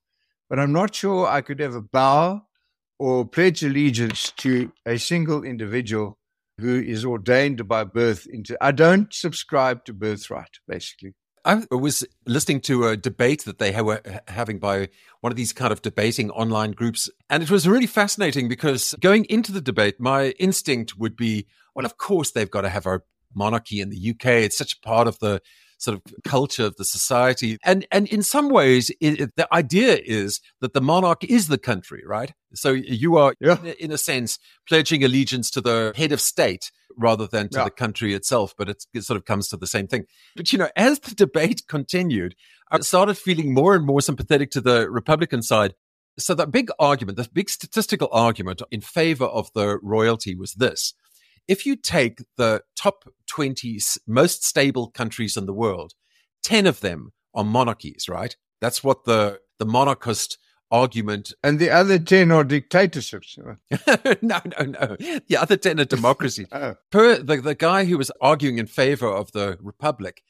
but 0.50 0.60
I'm 0.60 0.72
not 0.72 0.96
sure 0.96 1.28
I 1.28 1.42
could 1.42 1.62
ever 1.62 1.82
bow 1.82 2.44
or 3.00 3.26
pledge 3.26 3.64
allegiance 3.64 4.32
to 4.38 4.72
a 4.86 4.98
single 4.98 5.44
individual 5.44 6.18
who 6.60 6.82
is 6.82 7.04
ordained 7.04 7.68
by 7.68 7.84
birth 7.84 8.26
into. 8.28 8.58
I 8.62 8.72
don't 8.72 9.14
subscribe 9.14 9.84
to 9.86 9.94
birthright, 9.94 10.60
basically. 10.68 11.14
I 11.44 11.64
was 11.70 12.04
listening 12.26 12.62
to 12.62 12.88
a 12.88 12.98
debate 12.98 13.46
that 13.46 13.60
they 13.60 13.80
were 13.80 14.02
having 14.28 14.58
by 14.58 14.90
one 15.22 15.32
of 15.32 15.36
these 15.36 15.54
kind 15.54 15.72
of 15.72 15.82
debating 15.82 16.32
online 16.32 16.72
groups. 16.72 17.08
And 17.30 17.44
it 17.44 17.52
was 17.52 17.68
really 17.68 17.86
fascinating 17.86 18.48
because 18.48 18.96
going 19.00 19.26
into 19.26 19.52
the 19.52 19.62
debate, 19.62 20.00
my 20.00 20.30
instinct 20.40 20.98
would 20.98 21.16
be, 21.16 21.46
well, 21.76 21.86
of 21.86 21.98
course, 21.98 22.32
they've 22.32 22.50
got 22.50 22.62
to 22.62 22.70
have 22.70 22.88
a 22.88 23.02
monarchy 23.36 23.80
in 23.80 23.90
the 23.92 24.10
UK. 24.12 24.26
It's 24.26 24.58
such 24.58 24.74
a 24.74 24.80
part 24.80 25.08
of 25.08 25.20
the 25.20 25.40
sort 25.78 25.96
of 25.98 26.04
culture 26.24 26.66
of 26.66 26.76
the 26.78 26.86
society. 26.86 27.58
And, 27.64 27.86
and 27.92 28.08
in 28.08 28.24
some 28.24 28.50
ways, 28.50 28.92
it, 29.02 29.36
the 29.36 29.54
idea 29.54 30.00
is 30.04 30.40
that 30.62 30.74
the 30.74 30.82
monarch 30.82 31.24
is 31.24 31.48
the 31.48 31.58
country, 31.58 32.04
right? 32.06 32.34
So 32.54 32.72
you 32.72 33.18
are, 33.18 33.34
yeah. 33.40 33.62
in 33.80 33.92
a 33.92 33.98
sense, 33.98 34.40
pledging 34.68 35.04
allegiance 35.04 35.52
to 35.52 35.62
the 35.62 35.94
head 35.96 36.12
of 36.12 36.22
state 36.22 36.72
rather 36.98 37.28
than 37.28 37.50
to 37.50 37.60
yeah. 37.60 37.66
the 37.66 37.72
country 37.72 38.14
itself. 38.14 38.54
But 38.58 38.70
it 38.70 39.04
sort 39.04 39.18
of 39.18 39.26
comes 39.26 39.50
to 39.50 39.58
the 39.58 39.68
same 39.68 39.88
thing. 39.88 40.06
But, 40.36 40.52
you 40.54 40.60
know, 40.60 40.70
as 40.76 41.00
the 41.00 41.14
debate 41.14 41.64
continued, 41.68 42.36
I 42.72 42.80
started 42.80 43.18
feeling 43.18 43.54
more 43.54 43.76
and 43.76 43.86
more 43.86 44.02
sympathetic 44.02 44.52
to 44.52 44.62
the 44.62 44.90
Republican 44.90 45.42
side. 45.42 45.76
So 46.18 46.34
the 46.34 46.48
big 46.48 46.70
argument, 46.80 47.18
the 47.18 47.28
big 47.32 47.50
statistical 47.50 48.08
argument 48.12 48.62
in 48.72 48.80
favor 48.80 49.26
of 49.26 49.52
the 49.54 49.78
royalty 49.84 50.34
was 50.36 50.54
this. 50.54 50.94
If 51.48 51.66
you 51.66 51.76
take 51.76 52.24
the 52.38 52.62
top 52.76 53.06
20 53.28 53.80
most 54.08 54.44
stable 54.44 54.90
countries 54.90 55.38
in 55.38 55.46
the 55.46 55.54
world, 55.54 55.94
10 56.44 56.68
of 56.68 56.80
them 56.80 57.14
are 57.34 57.44
monarchies, 57.44 58.08
right? 58.10 58.36
That's 58.62 58.84
what 58.84 59.06
the, 59.06 59.40
the 59.60 59.66
monarchist 59.66 60.38
argument. 60.72 61.34
And 61.44 61.60
the 61.60 61.70
other 61.70 62.00
10 62.00 62.32
are 62.32 62.44
dictatorships. 62.44 63.38
no, 64.22 64.42
no, 64.58 64.66
no. 64.66 64.98
The 65.28 65.38
other 65.38 65.58
10 65.58 65.80
are 65.80 65.86
democracies. 65.86 66.48
oh. 66.52 66.76
Per 66.92 67.18
the, 67.18 67.38
the 67.38 67.56
guy 67.56 67.86
who 67.86 67.98
was 67.98 68.12
arguing 68.22 68.58
in 68.58 68.68
favor 68.68 69.08
of 69.08 69.32
the 69.32 69.58
republic, 69.62 70.24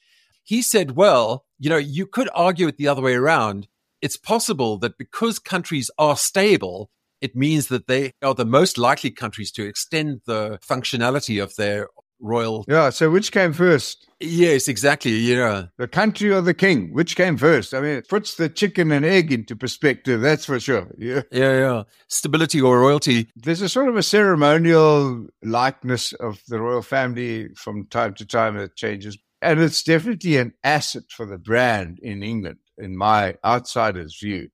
he 0.43 0.61
said, 0.61 0.91
well, 0.91 1.45
you 1.57 1.69
know, 1.69 1.77
you 1.77 2.05
could 2.05 2.29
argue 2.35 2.67
it 2.67 2.77
the 2.77 2.87
other 2.87 3.01
way 3.01 3.15
around. 3.15 3.67
It's 4.01 4.17
possible 4.17 4.77
that 4.79 4.97
because 4.97 5.39
countries 5.39 5.89
are 5.97 6.17
stable, 6.17 6.91
it 7.25 7.35
means 7.35 7.67
that 7.67 7.87
they 7.87 8.11
are 8.21 8.35
the 8.35 8.45
most 8.45 8.77
likely 8.77 9.11
countries 9.11 9.51
to 9.53 9.65
extend 9.65 10.21
the 10.25 10.59
functionality 10.67 11.41
of 11.41 11.55
their 11.55 11.87
royal. 12.19 12.65
Yeah. 12.67 12.89
So 12.91 13.09
which 13.09 13.31
came 13.31 13.53
first? 13.53 14.07
Yes, 14.19 14.67
exactly. 14.67 15.11
Yeah. 15.11 15.65
The 15.77 15.87
country 15.87 16.31
or 16.31 16.41
the 16.41 16.53
king? 16.53 16.93
Which 16.93 17.15
came 17.15 17.37
first? 17.37 17.73
I 17.73 17.81
mean, 17.81 17.97
it 17.97 18.07
puts 18.07 18.35
the 18.35 18.47
chicken 18.47 18.91
and 18.91 19.03
egg 19.03 19.31
into 19.31 19.55
perspective. 19.55 20.21
That's 20.21 20.45
for 20.45 20.59
sure. 20.59 20.87
Yeah. 20.97 21.23
Yeah. 21.31 21.57
Yeah. 21.59 21.83
Stability 22.07 22.61
or 22.61 22.79
royalty. 22.79 23.27
There's 23.35 23.61
a 23.61 23.69
sort 23.69 23.89
of 23.89 23.97
a 23.97 24.03
ceremonial 24.03 25.27
likeness 25.43 26.13
of 26.13 26.39
the 26.47 26.59
royal 26.59 26.81
family 26.81 27.49
from 27.55 27.87
time 27.87 28.13
to 28.15 28.25
time 28.25 28.57
that 28.57 28.75
changes. 28.75 29.17
And 29.41 29.59
it's 29.59 29.83
definitely 29.83 30.37
an 30.37 30.53
asset 30.63 31.03
for 31.09 31.25
the 31.25 31.37
brand 31.37 31.99
in 32.01 32.23
England, 32.23 32.57
in 32.77 32.97
my 32.97 33.35
outsider's 33.43 34.17
view. 34.21 34.49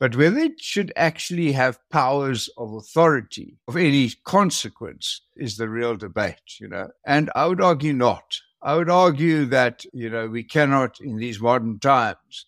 But 0.00 0.16
whether 0.16 0.38
it 0.38 0.58
should 0.58 0.94
actually 0.96 1.52
have 1.52 1.78
powers 1.90 2.48
of 2.56 2.72
authority 2.72 3.58
of 3.68 3.76
any 3.76 4.10
consequence 4.24 5.20
is 5.36 5.58
the 5.58 5.68
real 5.68 5.94
debate, 5.94 6.58
you 6.58 6.68
know. 6.68 6.88
And 7.06 7.30
I 7.36 7.46
would 7.46 7.60
argue 7.60 7.92
not. 7.92 8.38
I 8.62 8.76
would 8.76 8.88
argue 8.88 9.44
that, 9.46 9.84
you 9.92 10.08
know, 10.08 10.26
we 10.26 10.42
cannot 10.42 11.00
in 11.00 11.18
these 11.18 11.38
modern 11.38 11.78
times 11.78 12.46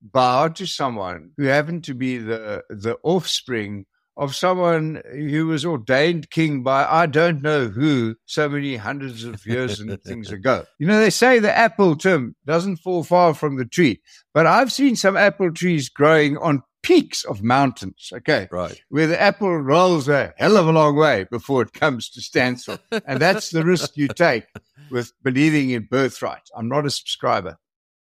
bow 0.00 0.48
to 0.48 0.66
someone 0.66 1.32
who 1.36 1.44
happened 1.44 1.82
to 1.84 1.94
be 1.94 2.18
the, 2.18 2.62
the 2.70 2.96
offspring 3.02 3.86
of 4.16 4.36
someone 4.36 5.02
who 5.12 5.48
was 5.48 5.64
ordained 5.64 6.30
king 6.30 6.62
by 6.62 6.84
I 6.84 7.06
don't 7.06 7.42
know 7.42 7.66
who 7.66 8.14
so 8.26 8.48
many 8.48 8.76
hundreds 8.76 9.24
of 9.24 9.44
years 9.44 9.80
and 9.80 10.00
things 10.04 10.30
ago. 10.30 10.64
You 10.78 10.86
know, 10.86 11.00
they 11.00 11.10
say 11.10 11.40
the 11.40 11.56
apple, 11.56 11.96
Tim, 11.96 12.36
doesn't 12.46 12.76
fall 12.76 13.02
far 13.02 13.34
from 13.34 13.56
the 13.56 13.64
tree, 13.64 14.00
but 14.32 14.46
I've 14.46 14.72
seen 14.72 14.94
some 14.94 15.16
apple 15.16 15.52
trees 15.52 15.88
growing 15.88 16.36
on 16.38 16.62
peaks 16.84 17.24
of 17.24 17.42
mountains, 17.42 18.10
okay? 18.12 18.46
Right. 18.52 18.80
Where 18.90 19.06
the 19.06 19.20
apple 19.20 19.56
rolls 19.58 20.08
a 20.08 20.34
hell 20.36 20.56
of 20.56 20.68
a 20.68 20.72
long 20.72 20.94
way 20.96 21.26
before 21.30 21.62
it 21.62 21.72
comes 21.72 22.10
to 22.10 22.20
standstill. 22.20 22.78
and 23.06 23.20
that's 23.20 23.50
the 23.50 23.64
risk 23.64 23.96
you 23.96 24.06
take 24.08 24.44
with 24.90 25.12
believing 25.22 25.70
in 25.70 25.88
birthright. 25.90 26.48
I'm 26.54 26.68
not 26.68 26.86
a 26.86 26.90
subscriber. 26.90 27.58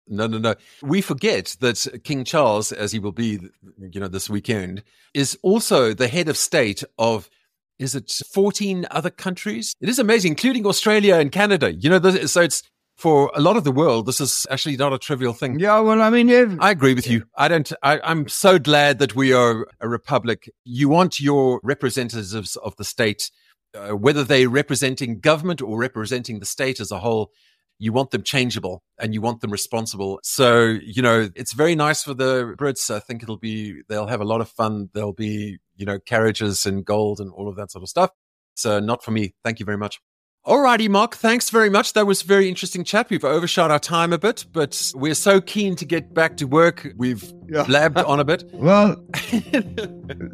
No, 0.06 0.26
no, 0.26 0.38
no. 0.38 0.54
We 0.82 1.00
forget 1.00 1.56
that 1.60 2.00
King 2.04 2.24
Charles, 2.24 2.70
as 2.72 2.92
he 2.92 2.98
will 2.98 3.12
be, 3.12 3.40
you 3.78 4.00
know, 4.00 4.08
this 4.08 4.30
weekend, 4.30 4.82
is 5.14 5.38
also 5.42 5.94
the 5.94 6.08
head 6.08 6.28
of 6.28 6.36
state 6.36 6.84
of 6.98 7.28
is 7.78 7.94
it 7.94 8.10
14 8.10 8.86
other 8.90 9.10
countries? 9.10 9.74
It 9.80 9.88
is 9.88 9.98
amazing, 9.98 10.32
including 10.32 10.66
Australia 10.66 11.14
and 11.16 11.30
Canada. 11.30 11.72
You 11.72 11.90
know, 11.90 12.00
so 12.26 12.40
it's 12.42 12.62
for 12.98 13.30
a 13.32 13.40
lot 13.40 13.56
of 13.56 13.62
the 13.62 13.70
world, 13.70 14.06
this 14.06 14.20
is 14.20 14.44
actually 14.50 14.76
not 14.76 14.92
a 14.92 14.98
trivial 14.98 15.32
thing. 15.32 15.60
Yeah, 15.60 15.78
well, 15.78 16.02
I 16.02 16.10
mean, 16.10 16.26
yeah. 16.26 16.56
I 16.58 16.72
agree 16.72 16.94
with 16.94 17.08
you. 17.08 17.24
I 17.36 17.46
don't, 17.46 17.72
I, 17.80 18.00
I'm 18.02 18.26
so 18.26 18.58
glad 18.58 18.98
that 18.98 19.14
we 19.14 19.32
are 19.32 19.68
a 19.80 19.88
republic. 19.88 20.50
You 20.64 20.88
want 20.88 21.20
your 21.20 21.60
representatives 21.62 22.56
of 22.56 22.74
the 22.76 22.84
state, 22.84 23.30
uh, 23.72 23.90
whether 23.90 24.24
they're 24.24 24.48
representing 24.48 25.20
government 25.20 25.62
or 25.62 25.78
representing 25.78 26.40
the 26.40 26.46
state 26.46 26.80
as 26.80 26.90
a 26.90 26.98
whole, 26.98 27.30
you 27.78 27.92
want 27.92 28.10
them 28.10 28.24
changeable 28.24 28.82
and 28.98 29.14
you 29.14 29.20
want 29.20 29.42
them 29.42 29.52
responsible. 29.52 30.18
So, 30.24 30.76
you 30.82 31.00
know, 31.00 31.30
it's 31.36 31.52
very 31.52 31.76
nice 31.76 32.02
for 32.02 32.14
the 32.14 32.56
Brits. 32.58 32.92
I 32.92 32.98
think 32.98 33.22
it'll 33.22 33.38
be, 33.38 33.82
they'll 33.88 34.08
have 34.08 34.20
a 34.20 34.24
lot 34.24 34.40
of 34.40 34.48
fun. 34.48 34.90
There'll 34.92 35.12
be, 35.12 35.58
you 35.76 35.86
know, 35.86 36.00
carriages 36.00 36.66
and 36.66 36.84
gold 36.84 37.20
and 37.20 37.30
all 37.30 37.48
of 37.48 37.54
that 37.54 37.70
sort 37.70 37.84
of 37.84 37.88
stuff. 37.88 38.10
So 38.56 38.80
not 38.80 39.04
for 39.04 39.12
me. 39.12 39.34
Thank 39.44 39.60
you 39.60 39.64
very 39.64 39.78
much. 39.78 40.00
Alrighty, 40.48 40.88
Mark. 40.88 41.14
Thanks 41.14 41.50
very 41.50 41.68
much. 41.68 41.92
That 41.92 42.06
was 42.06 42.22
a 42.22 42.24
very 42.24 42.48
interesting 42.48 42.82
chat. 42.82 43.10
We've 43.10 43.22
overshot 43.22 43.70
our 43.70 43.78
time 43.78 44.14
a 44.14 44.18
bit, 44.18 44.46
but 44.50 44.92
we're 44.94 45.14
so 45.14 45.42
keen 45.42 45.76
to 45.76 45.84
get 45.84 46.14
back 46.14 46.38
to 46.38 46.46
work. 46.46 46.88
We've 46.96 47.22
yeah. 47.50 47.64
blabbed 47.64 47.98
on 47.98 48.18
a 48.18 48.24
bit. 48.24 48.44
Well, 48.58 48.96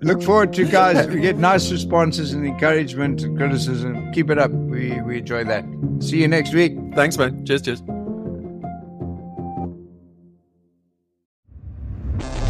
look 0.03 0.23
forward 0.23 0.53
to 0.55 0.65
guys. 0.65 1.07
We 1.09 1.21
get 1.21 1.37
nice 1.37 1.71
responses 1.71 2.33
and 2.33 2.47
encouragement 2.47 3.23
and 3.23 3.37
criticism. 3.37 4.13
Keep 4.13 4.31
it 4.31 4.39
up. 4.39 4.51
We 4.51 5.01
we 5.03 5.19
enjoy 5.19 5.45
that. 5.45 5.65
See 6.01 6.23
you 6.23 6.29
next 6.29 6.55
week. 6.55 6.77
Thanks, 6.95 7.19
man. 7.19 7.45
Cheers, 7.45 7.63
cheers. 7.63 8.04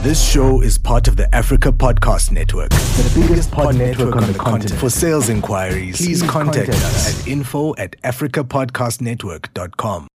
This 0.04 0.22
show 0.22 0.60
is 0.60 0.76
part 0.76 1.08
of 1.08 1.16
the 1.16 1.34
Africa 1.34 1.72
Podcast 1.72 2.30
Network. 2.30 2.68
The 2.68 3.26
biggest 3.26 3.50
pod 3.50 3.76
network 3.76 4.16
on 4.16 4.30
the 4.30 4.38
continent. 4.38 4.78
For 4.78 4.90
sales 4.90 5.30
inquiries, 5.30 5.96
please 5.96 6.22
contact 6.22 6.68
us 6.68 7.22
at 7.22 7.26
info 7.26 7.74
at 7.76 7.98
africapodcastnetwork.com. 8.02 10.08